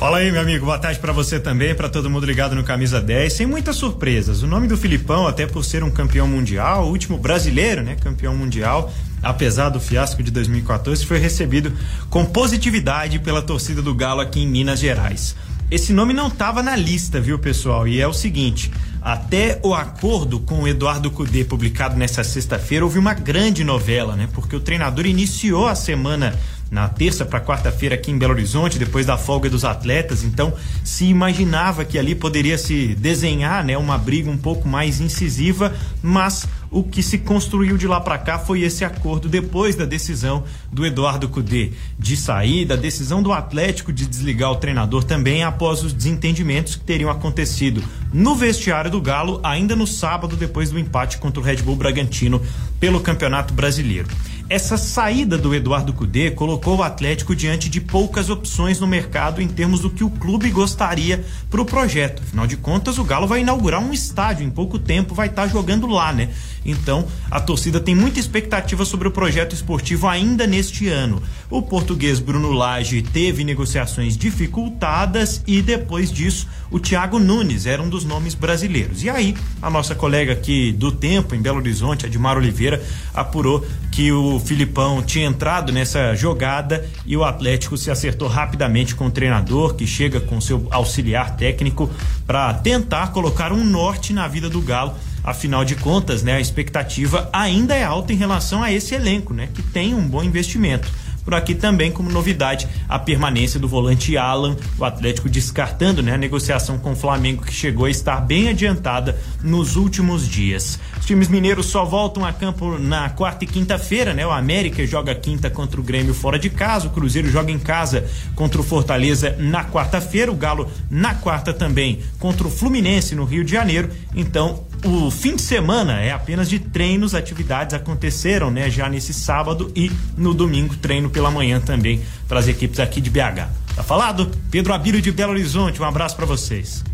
Fala 0.02 0.18
aí, 0.18 0.32
meu 0.32 0.40
amigo. 0.40 0.64
Boa 0.64 0.80
tarde 0.80 0.98
pra 0.98 1.12
você 1.12 1.38
também, 1.38 1.76
pra 1.76 1.88
todo 1.88 2.10
mundo 2.10 2.26
ligado 2.26 2.56
no 2.56 2.64
Camisa 2.64 3.00
10. 3.00 3.34
Sem 3.34 3.46
muitas 3.46 3.76
surpresas. 3.76 4.42
O 4.42 4.48
nome 4.48 4.66
do 4.66 4.76
Filipão, 4.76 5.28
até 5.28 5.46
por 5.46 5.64
ser 5.64 5.84
um 5.84 5.92
campeão 5.92 6.26
mundial, 6.26 6.86
o 6.86 6.88
último 6.88 7.16
brasileiro, 7.16 7.84
né, 7.84 7.94
campeão 7.94 8.36
mundial, 8.36 8.92
apesar 9.22 9.68
do 9.68 9.78
fiasco 9.78 10.20
de 10.20 10.32
2014, 10.32 11.06
foi 11.06 11.18
recebido 11.18 11.72
com 12.10 12.24
positividade 12.24 13.20
pela 13.20 13.40
torcida 13.40 13.80
do 13.80 13.94
Galo 13.94 14.20
aqui 14.20 14.40
em 14.40 14.48
Minas 14.48 14.80
Gerais. 14.80 15.36
Esse 15.70 15.92
nome 15.92 16.12
não 16.12 16.26
estava 16.26 16.64
na 16.64 16.74
lista, 16.74 17.20
viu, 17.20 17.38
pessoal? 17.38 17.86
E 17.86 18.00
é 18.00 18.06
o 18.08 18.12
seguinte: 18.12 18.72
até 19.00 19.60
o 19.62 19.72
acordo 19.72 20.40
com 20.40 20.62
o 20.62 20.68
Eduardo 20.68 21.12
Cudê, 21.12 21.44
publicado 21.44 21.96
nessa 21.96 22.24
sexta-feira, 22.24 22.84
houve 22.84 22.98
uma 22.98 23.14
grande 23.14 23.62
novela, 23.62 24.16
né? 24.16 24.28
Porque 24.32 24.56
o 24.56 24.60
treinador 24.60 25.06
iniciou 25.06 25.68
a 25.68 25.76
semana 25.76 26.36
na 26.72 26.88
terça 26.88 27.26
para 27.26 27.38
quarta-feira 27.38 27.96
aqui 27.96 28.10
em 28.10 28.16
Belo 28.16 28.32
Horizonte, 28.32 28.78
depois 28.78 29.04
da 29.04 29.18
folga 29.18 29.50
dos 29.50 29.62
atletas. 29.62 30.24
Então, 30.24 30.54
se 30.82 31.04
imaginava 31.04 31.84
que 31.84 31.98
ali 31.98 32.14
poderia 32.14 32.56
se 32.56 32.94
desenhar, 32.94 33.62
né, 33.62 33.76
uma 33.76 33.98
briga 33.98 34.30
um 34.30 34.38
pouco 34.38 34.66
mais 34.66 34.98
incisiva, 34.98 35.74
mas 36.02 36.48
o 36.70 36.82
que 36.82 37.02
se 37.02 37.18
construiu 37.18 37.76
de 37.76 37.86
lá 37.86 38.00
para 38.00 38.16
cá 38.16 38.38
foi 38.38 38.62
esse 38.62 38.82
acordo 38.82 39.28
depois 39.28 39.76
da 39.76 39.84
decisão 39.84 40.44
do 40.72 40.86
Eduardo 40.86 41.28
Cudê 41.28 41.72
de 41.98 42.16
sair, 42.16 42.64
da 42.64 42.74
decisão 42.74 43.22
do 43.22 43.30
Atlético 43.30 43.92
de 43.92 44.06
desligar 44.06 44.50
o 44.50 44.56
treinador 44.56 45.04
também 45.04 45.44
após 45.44 45.84
os 45.84 45.92
desentendimentos 45.92 46.74
que 46.74 46.84
teriam 46.84 47.10
acontecido 47.10 47.84
no 48.10 48.34
vestiário 48.34 48.90
do 48.90 49.02
Galo 49.02 49.38
ainda 49.42 49.76
no 49.76 49.86
sábado 49.86 50.34
depois 50.34 50.70
do 50.70 50.78
empate 50.78 51.18
contra 51.18 51.40
o 51.40 51.44
Red 51.44 51.56
Bull 51.56 51.76
Bragantino 51.76 52.40
pelo 52.82 53.00
Campeonato 53.00 53.54
Brasileiro. 53.54 54.08
Essa 54.50 54.76
saída 54.76 55.38
do 55.38 55.54
Eduardo 55.54 55.92
Cudê 55.92 56.32
colocou 56.32 56.78
o 56.78 56.82
Atlético 56.82 57.34
diante 57.34 57.68
de 57.68 57.80
poucas 57.80 58.28
opções 58.28 58.80
no 58.80 58.88
mercado 58.88 59.40
em 59.40 59.46
termos 59.46 59.78
do 59.78 59.88
que 59.88 60.02
o 60.02 60.10
clube 60.10 60.50
gostaria 60.50 61.24
para 61.48 61.62
o 61.62 61.64
projeto. 61.64 62.24
Afinal 62.24 62.44
de 62.44 62.56
contas, 62.56 62.98
o 62.98 63.04
Galo 63.04 63.28
vai 63.28 63.40
inaugurar 63.40 63.80
um 63.80 63.92
estádio 63.92 64.44
em 64.44 64.50
pouco 64.50 64.80
tempo, 64.80 65.14
vai 65.14 65.28
estar 65.28 65.42
tá 65.42 65.48
jogando 65.48 65.86
lá, 65.86 66.12
né? 66.12 66.30
Então, 66.66 67.06
a 67.30 67.40
torcida 67.40 67.80
tem 67.80 67.94
muita 67.94 68.18
expectativa 68.18 68.84
sobre 68.84 69.06
o 69.06 69.12
projeto 69.12 69.54
esportivo 69.54 70.08
ainda 70.08 70.44
neste 70.44 70.88
ano. 70.88 71.22
O 71.48 71.62
português 71.62 72.18
Bruno 72.18 72.50
Lage 72.50 73.00
teve 73.00 73.44
negociações 73.44 74.16
dificultadas 74.16 75.40
e 75.46 75.62
depois 75.62 76.10
disso, 76.10 76.48
o 76.72 76.80
Thiago 76.80 77.18
Nunes 77.18 77.66
era 77.66 77.82
um 77.82 77.88
dos 77.88 78.04
nomes 78.04 78.34
brasileiros. 78.34 79.04
E 79.04 79.10
aí, 79.10 79.36
a 79.60 79.68
nossa 79.68 79.94
colega 79.94 80.32
aqui 80.32 80.72
do 80.72 80.90
Tempo, 80.90 81.34
em 81.34 81.42
Belo 81.42 81.58
Horizonte, 81.58 82.06
Admar 82.06 82.38
Oliveira, 82.38 82.82
apurou 83.14 83.64
que 83.92 84.10
o 84.10 84.40
Filipão 84.40 85.02
tinha 85.02 85.26
entrado 85.26 85.70
nessa 85.70 86.14
jogada 86.14 86.88
e 87.04 87.16
o 87.16 87.22
Atlético 87.22 87.76
se 87.76 87.90
acertou 87.90 88.26
rapidamente 88.26 88.94
com 88.94 89.06
o 89.06 89.10
treinador, 89.10 89.74
que 89.74 89.86
chega 89.86 90.18
com 90.18 90.40
seu 90.40 90.66
auxiliar 90.70 91.36
técnico 91.36 91.90
para 92.26 92.54
tentar 92.54 93.12
colocar 93.12 93.52
um 93.52 93.62
norte 93.62 94.14
na 94.14 94.26
vida 94.26 94.48
do 94.48 94.62
Galo 94.62 94.94
Afinal 95.24 95.64
de 95.64 95.76
contas, 95.76 96.24
né, 96.24 96.34
a 96.34 96.40
expectativa 96.40 97.30
ainda 97.32 97.76
é 97.76 97.84
alta 97.84 98.12
em 98.12 98.16
relação 98.16 98.60
a 98.60 98.72
esse 98.72 98.92
elenco, 98.92 99.32
né, 99.32 99.48
que 99.54 99.62
tem 99.62 99.94
um 99.94 100.02
bom 100.02 100.22
investimento. 100.22 100.90
Por 101.24 101.34
aqui 101.34 101.54
também, 101.54 101.90
como 101.92 102.10
novidade, 102.10 102.68
a 102.88 102.98
permanência 102.98 103.60
do 103.60 103.68
volante 103.68 104.16
Alan, 104.16 104.56
o 104.78 104.84
Atlético 104.84 105.28
descartando 105.28 106.02
né, 106.02 106.14
a 106.14 106.18
negociação 106.18 106.78
com 106.78 106.92
o 106.92 106.96
Flamengo, 106.96 107.44
que 107.44 107.52
chegou 107.52 107.86
a 107.86 107.90
estar 107.90 108.20
bem 108.20 108.48
adiantada 108.48 109.16
nos 109.42 109.76
últimos 109.76 110.28
dias. 110.28 110.78
Os 110.98 111.06
times 111.06 111.28
mineiros 111.28 111.66
só 111.66 111.84
voltam 111.84 112.24
a 112.24 112.32
campo 112.32 112.78
na 112.78 113.08
quarta 113.10 113.44
e 113.44 113.46
quinta-feira, 113.46 114.12
né? 114.12 114.26
O 114.26 114.30
América 114.30 114.84
joga 114.86 115.14
quinta 115.14 115.48
contra 115.48 115.80
o 115.80 115.84
Grêmio 115.84 116.14
fora 116.14 116.38
de 116.38 116.50
casa, 116.50 116.88
o 116.88 116.90
Cruzeiro 116.90 117.28
joga 117.28 117.50
em 117.50 117.58
casa 117.58 118.04
contra 118.34 118.60
o 118.60 118.64
Fortaleza 118.64 119.36
na 119.38 119.64
quarta-feira, 119.64 120.30
o 120.30 120.36
Galo 120.36 120.70
na 120.90 121.14
quarta 121.14 121.52
também 121.52 122.00
contra 122.18 122.46
o 122.46 122.50
Fluminense 122.50 123.14
no 123.14 123.24
Rio 123.24 123.44
de 123.44 123.52
Janeiro. 123.52 123.90
Então, 124.14 124.64
o 124.84 125.10
fim 125.10 125.36
de 125.36 125.42
semana 125.42 126.00
é 126.00 126.10
apenas 126.10 126.48
de 126.48 126.58
treinos, 126.58 127.14
atividades 127.14 127.74
aconteceram, 127.74 128.50
né, 128.50 128.68
já 128.68 128.88
nesse 128.88 129.14
sábado 129.14 129.72
e 129.76 129.90
no 130.16 130.34
domingo 130.34 130.76
treino 130.76 131.08
pela 131.08 131.30
manhã 131.30 131.60
também 131.60 132.02
para 132.26 132.40
as 132.40 132.48
equipes 132.48 132.80
aqui 132.80 133.00
de 133.00 133.10
BH. 133.10 133.48
Tá 133.76 133.82
falado? 133.82 134.30
Pedro 134.50 134.72
Abílio 134.72 135.00
de 135.00 135.12
Belo 135.12 135.32
Horizonte, 135.32 135.80
um 135.80 135.84
abraço 135.84 136.16
para 136.16 136.26
vocês. 136.26 136.84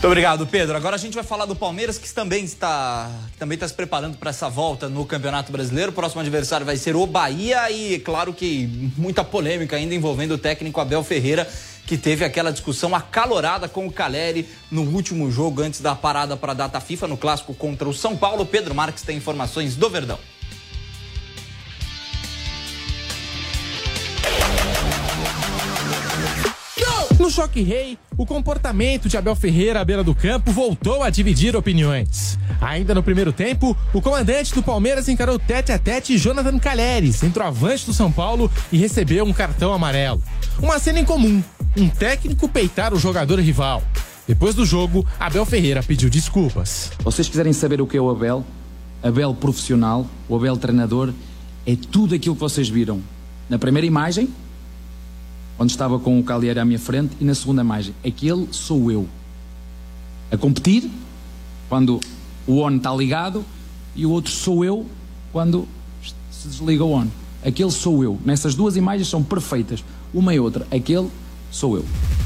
Muito 0.00 0.06
obrigado, 0.06 0.46
Pedro. 0.46 0.74
Agora 0.74 0.96
a 0.96 0.98
gente 0.98 1.12
vai 1.12 1.22
falar 1.22 1.44
do 1.44 1.54
Palmeiras, 1.54 1.98
que 1.98 2.10
também 2.10 2.42
está, 2.42 3.10
que 3.32 3.38
também 3.38 3.54
está 3.54 3.68
se 3.68 3.74
preparando 3.74 4.16
para 4.16 4.30
essa 4.30 4.48
volta 4.48 4.88
no 4.88 5.04
Campeonato 5.04 5.52
Brasileiro. 5.52 5.90
O 5.90 5.94
próximo 5.94 6.22
adversário 6.22 6.64
vai 6.64 6.78
ser 6.78 6.96
o 6.96 7.06
Bahia 7.06 7.70
e, 7.70 7.98
claro 7.98 8.32
que 8.32 8.90
muita 8.96 9.22
polêmica 9.22 9.76
ainda 9.76 9.94
envolvendo 9.94 10.32
o 10.32 10.38
técnico 10.38 10.80
Abel 10.80 11.04
Ferreira, 11.04 11.46
que 11.90 11.98
teve 11.98 12.24
aquela 12.24 12.52
discussão 12.52 12.94
acalorada 12.94 13.68
com 13.68 13.84
o 13.84 13.90
Caleri 13.90 14.48
no 14.70 14.82
último 14.82 15.28
jogo 15.28 15.60
antes 15.60 15.80
da 15.80 15.92
parada 15.92 16.36
para 16.36 16.52
a 16.52 16.54
data 16.54 16.78
FIFA 16.78 17.08
no 17.08 17.16
clássico 17.16 17.52
contra 17.52 17.88
o 17.88 17.92
São 17.92 18.16
Paulo. 18.16 18.46
Pedro 18.46 18.72
Marques 18.72 19.02
tem 19.02 19.16
informações 19.16 19.74
do 19.74 19.90
Verdão. 19.90 20.16
No 27.30 27.36
Choque 27.36 27.62
Rei, 27.62 27.96
o 28.18 28.26
comportamento 28.26 29.08
de 29.08 29.16
Abel 29.16 29.36
Ferreira 29.36 29.80
à 29.80 29.84
beira 29.84 30.02
do 30.02 30.16
campo 30.16 30.50
voltou 30.50 31.00
a 31.00 31.10
dividir 31.10 31.54
opiniões. 31.54 32.36
Ainda 32.60 32.92
no 32.92 33.04
primeiro 33.04 33.32
tempo, 33.32 33.76
o 33.94 34.02
comandante 34.02 34.52
do 34.52 34.64
Palmeiras 34.64 35.08
encarou 35.08 35.38
tete 35.38 35.70
a 35.70 35.78
tete 35.78 36.18
Jonathan 36.18 36.58
Calheres, 36.58 37.14
centroavante 37.14 37.86
do 37.86 37.94
São 37.94 38.10
Paulo, 38.10 38.50
e 38.72 38.76
recebeu 38.76 39.24
um 39.24 39.32
cartão 39.32 39.72
amarelo. 39.72 40.20
Uma 40.60 40.80
cena 40.80 40.98
incomum, 40.98 41.40
um 41.76 41.88
técnico 41.88 42.48
peitar 42.48 42.92
o 42.92 42.98
jogador 42.98 43.38
rival. 43.38 43.80
Depois 44.26 44.56
do 44.56 44.66
jogo, 44.66 45.06
Abel 45.20 45.46
Ferreira 45.46 45.84
pediu 45.84 46.10
desculpas. 46.10 46.90
Vocês 47.04 47.28
quiserem 47.28 47.52
saber 47.52 47.80
o 47.80 47.86
que 47.86 47.96
é 47.96 48.00
o 48.00 48.10
Abel? 48.10 48.44
Abel 49.00 49.32
profissional, 49.34 50.04
o 50.28 50.34
Abel 50.34 50.56
treinador, 50.56 51.14
é 51.64 51.76
tudo 51.76 52.12
aquilo 52.12 52.34
que 52.34 52.40
vocês 52.40 52.68
viram. 52.68 53.00
Na 53.48 53.56
primeira 53.56 53.86
imagem, 53.86 54.28
onde 55.60 55.72
estava 55.72 55.98
com 55.98 56.18
o 56.18 56.24
Cagliari 56.24 56.58
à 56.58 56.64
minha 56.64 56.78
frente, 56.78 57.14
e 57.20 57.24
na 57.24 57.34
segunda 57.34 57.60
imagem, 57.60 57.94
aquele 58.02 58.48
sou 58.50 58.90
eu. 58.90 59.06
A 60.32 60.36
competir, 60.38 60.90
quando 61.68 62.00
o 62.46 62.60
ON 62.60 62.76
está 62.76 62.90
ligado, 62.94 63.44
e 63.94 64.06
o 64.06 64.10
outro 64.10 64.32
sou 64.32 64.64
eu, 64.64 64.86
quando 65.30 65.68
se 66.30 66.48
desliga 66.48 66.82
o 66.82 66.92
ON. 66.92 67.06
Aquele 67.44 67.70
sou 67.70 68.02
eu. 68.02 68.18
Nessas 68.24 68.54
duas 68.54 68.74
imagens 68.74 69.08
são 69.08 69.22
perfeitas, 69.22 69.84
uma 70.14 70.34
e 70.34 70.40
outra. 70.40 70.66
Aquele 70.70 71.10
sou 71.50 71.76
eu. 71.76 71.84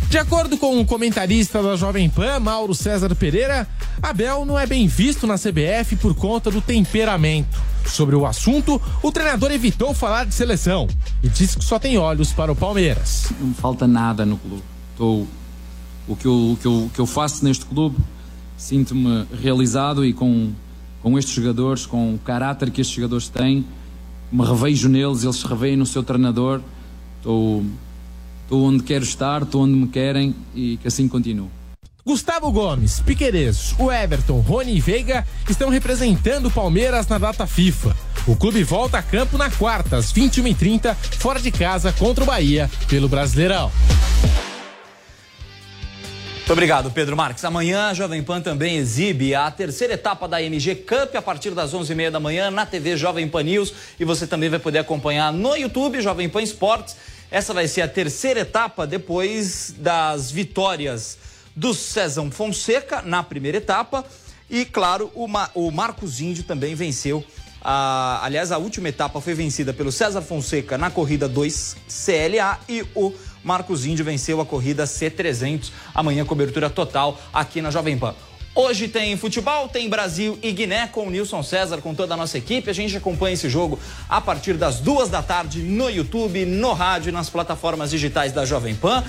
De 0.08 0.18
acordo 0.18 0.56
com 0.56 0.80
o 0.80 0.84
comentarista 0.84 1.62
da 1.62 1.76
Jovem 1.76 2.08
Pan, 2.08 2.38
Mauro 2.38 2.74
César 2.74 3.14
Pereira, 3.14 3.66
Abel 4.02 4.44
não 4.44 4.58
é 4.58 4.66
bem 4.66 4.86
visto 4.86 5.26
na 5.26 5.34
CBF 5.34 5.96
por 5.96 6.14
conta 6.14 6.50
do 6.50 6.60
temperamento. 6.60 7.60
Sobre 7.86 8.14
o 8.16 8.24
assunto, 8.24 8.80
o 9.02 9.12
treinador 9.12 9.50
evitou 9.50 9.92
falar 9.92 10.24
de 10.24 10.34
seleção 10.34 10.88
e 11.22 11.28
disse 11.28 11.58
que 11.58 11.64
só 11.64 11.78
tem 11.78 11.98
olhos 11.98 12.32
para 12.32 12.50
o 12.50 12.56
Palmeiras. 12.56 13.32
Não 13.40 13.52
falta 13.54 13.86
nada 13.86 14.24
no 14.24 14.36
clube. 14.36 14.62
Estou, 14.92 15.26
o, 16.08 16.16
que 16.16 16.26
eu, 16.26 16.52
o, 16.52 16.58
que 16.60 16.66
eu, 16.66 16.72
o 16.84 16.90
que 16.90 17.00
eu 17.00 17.06
faço 17.06 17.44
neste 17.44 17.66
clube, 17.66 17.96
sinto-me 18.56 19.26
realizado 19.42 20.04
e 20.04 20.12
com, 20.12 20.52
com 21.02 21.18
estes 21.18 21.34
jogadores, 21.34 21.86
com 21.86 22.14
o 22.14 22.18
caráter 22.18 22.70
que 22.70 22.80
estes 22.80 22.94
jogadores 22.94 23.28
têm, 23.28 23.64
me 24.30 24.44
revejo 24.44 24.88
neles, 24.88 25.24
eles 25.24 25.36
se 25.36 25.46
reveem 25.46 25.76
no 25.76 25.86
seu 25.86 26.02
treinador. 26.02 26.60
Estou, 27.18 27.64
estou 28.44 28.64
onde 28.64 28.82
quero 28.84 29.04
estar, 29.04 29.42
estou 29.42 29.62
onde 29.62 29.74
me 29.74 29.88
querem 29.88 30.34
e 30.54 30.76
que 30.76 30.88
assim 30.88 31.08
continue. 31.08 31.50
Gustavo 32.06 32.52
Gomes, 32.52 33.00
Piqueires, 33.00 33.74
o 33.78 33.90
Everton, 33.90 34.40
Rony 34.40 34.76
e 34.76 34.80
Veiga 34.80 35.26
estão 35.48 35.70
representando 35.70 36.46
o 36.46 36.50
Palmeiras 36.50 37.08
na 37.08 37.16
data 37.16 37.46
FIFA. 37.46 37.96
O 38.26 38.36
clube 38.36 38.62
volta 38.62 38.98
a 38.98 39.02
campo 39.02 39.38
na 39.38 39.50
quarta, 39.50 39.96
às 39.96 40.12
21h30, 40.12 40.94
fora 41.18 41.40
de 41.40 41.50
casa, 41.50 41.92
contra 41.92 42.22
o 42.22 42.26
Bahia, 42.26 42.70
pelo 42.88 43.08
Brasileirão. 43.08 43.72
Muito 46.44 46.52
obrigado, 46.52 46.90
Pedro 46.90 47.16
Marques. 47.16 47.42
Amanhã 47.42 47.88
a 47.88 47.94
Jovem 47.94 48.22
Pan 48.22 48.38
também 48.42 48.76
exibe 48.76 49.34
a 49.34 49.50
terceira 49.50 49.94
etapa 49.94 50.28
da 50.28 50.42
MG 50.42 50.74
Cup 50.74 51.16
a 51.16 51.22
partir 51.22 51.52
das 51.52 51.72
11h30 51.72 52.10
da 52.10 52.20
manhã 52.20 52.50
na 52.50 52.66
TV 52.66 52.98
Jovem 52.98 53.26
Pan 53.26 53.44
News 53.44 53.72
e 53.98 54.04
você 54.04 54.26
também 54.26 54.50
vai 54.50 54.58
poder 54.58 54.80
acompanhar 54.80 55.32
no 55.32 55.56
YouTube 55.56 56.02
Jovem 56.02 56.28
Pan 56.28 56.42
Esportes. 56.42 56.96
Essa 57.34 57.52
vai 57.52 57.66
ser 57.66 57.80
a 57.80 57.88
terceira 57.88 58.38
etapa 58.42 58.86
depois 58.86 59.74
das 59.76 60.30
vitórias 60.30 61.18
do 61.56 61.74
César 61.74 62.30
Fonseca 62.30 63.02
na 63.02 63.24
primeira 63.24 63.58
etapa. 63.58 64.04
E, 64.48 64.64
claro, 64.64 65.10
o, 65.16 65.26
Ma 65.26 65.50
o 65.52 65.68
Marcos 65.72 66.20
Índio 66.20 66.44
também 66.44 66.76
venceu. 66.76 67.24
A, 67.60 68.20
aliás, 68.22 68.52
a 68.52 68.58
última 68.58 68.88
etapa 68.88 69.20
foi 69.20 69.34
vencida 69.34 69.72
pelo 69.72 69.90
César 69.90 70.22
Fonseca 70.22 70.78
na 70.78 70.92
corrida 70.92 71.28
2 71.28 71.76
CLA 71.88 72.60
e 72.68 72.86
o 72.94 73.12
Marcos 73.42 73.84
Índio 73.84 74.04
venceu 74.04 74.40
a 74.40 74.46
corrida 74.46 74.84
C300. 74.84 75.72
Amanhã, 75.92 76.24
cobertura 76.24 76.70
total 76.70 77.20
aqui 77.32 77.60
na 77.60 77.72
Jovem 77.72 77.98
Pan. 77.98 78.14
Hoje 78.56 78.86
tem 78.86 79.16
futebol, 79.16 79.68
tem 79.68 79.88
Brasil 79.88 80.38
e 80.40 80.52
Guiné 80.52 80.86
com 80.86 81.08
o 81.08 81.10
Nilson 81.10 81.42
César, 81.42 81.78
com 81.78 81.92
toda 81.92 82.14
a 82.14 82.16
nossa 82.16 82.38
equipe. 82.38 82.70
A 82.70 82.72
gente 82.72 82.96
acompanha 82.96 83.34
esse 83.34 83.48
jogo 83.48 83.80
a 84.08 84.20
partir 84.20 84.54
das 84.54 84.78
duas 84.78 85.08
da 85.08 85.20
tarde 85.20 85.60
no 85.60 85.90
YouTube, 85.90 86.46
no 86.46 86.72
rádio 86.72 87.08
e 87.08 87.12
nas 87.12 87.28
plataformas 87.28 87.90
digitais 87.90 88.30
da 88.30 88.44
Jovem 88.44 88.76
Pan. 88.76 89.02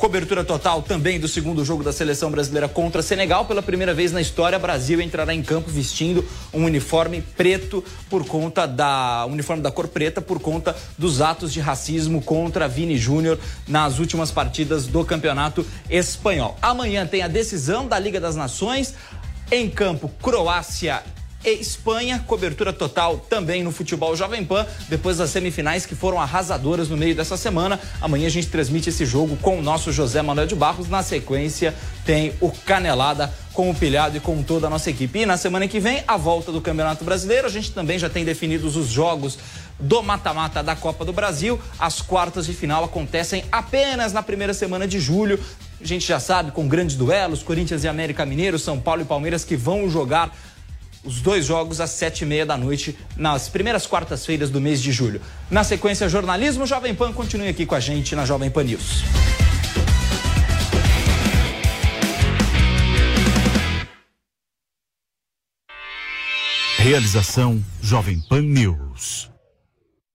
Cobertura 0.00 0.42
total 0.42 0.80
também 0.80 1.20
do 1.20 1.28
segundo 1.28 1.62
jogo 1.62 1.84
da 1.84 1.92
seleção 1.92 2.30
brasileira 2.30 2.66
contra 2.66 3.02
Senegal. 3.02 3.44
Pela 3.44 3.60
primeira 3.60 3.92
vez 3.92 4.12
na 4.12 4.20
história, 4.22 4.58
Brasil 4.58 4.98
entrará 4.98 5.34
em 5.34 5.42
campo 5.42 5.70
vestindo 5.70 6.24
um 6.54 6.64
uniforme 6.64 7.20
preto 7.20 7.84
por 8.08 8.26
conta 8.26 8.66
da 8.66 9.26
uniforme 9.26 9.62
da 9.62 9.70
cor 9.70 9.88
preta 9.88 10.22
por 10.22 10.40
conta 10.40 10.74
dos 10.96 11.20
atos 11.20 11.52
de 11.52 11.60
racismo 11.60 12.22
contra 12.22 12.66
Vini 12.66 12.96
Júnior 12.96 13.38
nas 13.68 13.98
últimas 13.98 14.30
partidas 14.30 14.86
do 14.86 15.04
Campeonato 15.04 15.66
Espanhol. 15.90 16.56
Amanhã 16.62 17.06
tem 17.06 17.20
a 17.20 17.28
decisão 17.28 17.86
da 17.86 17.98
Liga 17.98 18.18
das 18.18 18.34
Nações 18.34 18.94
em 19.52 19.68
campo 19.68 20.10
Croácia 20.22 21.02
e 21.44 21.50
Espanha. 21.60 22.22
Cobertura 22.26 22.72
total 22.72 23.18
também 23.18 23.62
no 23.62 23.72
futebol 23.72 24.14
Jovem 24.16 24.44
Pan, 24.44 24.66
depois 24.88 25.18
das 25.18 25.30
semifinais 25.30 25.86
que 25.86 25.94
foram 25.94 26.20
arrasadoras 26.20 26.88
no 26.88 26.96
meio 26.96 27.14
dessa 27.14 27.36
semana. 27.36 27.80
Amanhã 28.00 28.26
a 28.26 28.30
gente 28.30 28.48
transmite 28.48 28.88
esse 28.88 29.04
jogo 29.04 29.36
com 29.36 29.58
o 29.58 29.62
nosso 29.62 29.92
José 29.92 30.22
Manuel 30.22 30.46
de 30.46 30.54
Barros. 30.54 30.88
Na 30.88 31.02
sequência, 31.02 31.74
tem 32.04 32.32
o 32.40 32.50
Canelada 32.50 33.32
com 33.52 33.70
o 33.70 33.74
Pilhado 33.74 34.16
e 34.16 34.20
com 34.20 34.42
toda 34.42 34.66
a 34.66 34.70
nossa 34.70 34.90
equipe. 34.90 35.20
E 35.20 35.26
na 35.26 35.36
semana 35.36 35.66
que 35.66 35.80
vem, 35.80 36.02
a 36.06 36.16
volta 36.16 36.52
do 36.52 36.60
Campeonato 36.60 37.04
Brasileiro. 37.04 37.46
A 37.46 37.50
gente 37.50 37.72
também 37.72 37.98
já 37.98 38.08
tem 38.08 38.24
definidos 38.24 38.76
os 38.76 38.88
jogos 38.88 39.38
do 39.78 40.02
mata-mata 40.02 40.62
da 40.62 40.76
Copa 40.76 41.04
do 41.04 41.12
Brasil. 41.12 41.60
As 41.78 42.00
quartas 42.00 42.46
de 42.46 42.52
final 42.52 42.84
acontecem 42.84 43.44
apenas 43.50 44.12
na 44.12 44.22
primeira 44.22 44.54
semana 44.54 44.86
de 44.86 45.00
julho. 45.00 45.38
A 45.80 45.86
gente 45.86 46.06
já 46.06 46.20
sabe, 46.20 46.50
com 46.50 46.68
grandes 46.68 46.94
duelos, 46.94 47.42
Corinthians 47.42 47.84
e 47.84 47.88
América 47.88 48.26
Mineiro, 48.26 48.58
São 48.58 48.78
Paulo 48.78 49.00
e 49.00 49.04
Palmeiras 49.04 49.44
que 49.44 49.56
vão 49.56 49.88
jogar 49.88 50.36
os 51.04 51.20
dois 51.20 51.46
jogos 51.46 51.80
às 51.80 51.90
sete 51.90 52.22
e 52.22 52.26
meia 52.26 52.44
da 52.44 52.56
noite 52.56 52.96
nas 53.16 53.48
primeiras 53.48 53.86
quartas-feiras 53.86 54.50
do 54.50 54.60
mês 54.60 54.82
de 54.82 54.92
julho. 54.92 55.20
Na 55.50 55.64
sequência, 55.64 56.08
jornalismo 56.08 56.66
Jovem 56.66 56.94
Pan 56.94 57.12
continue 57.12 57.48
aqui 57.48 57.64
com 57.64 57.74
a 57.74 57.80
gente 57.80 58.14
na 58.14 58.24
Jovem 58.24 58.50
Pan 58.50 58.64
News. 58.64 59.02
Realização 66.78 67.62
Jovem 67.82 68.20
Pan 68.28 68.40
News. 68.40 69.30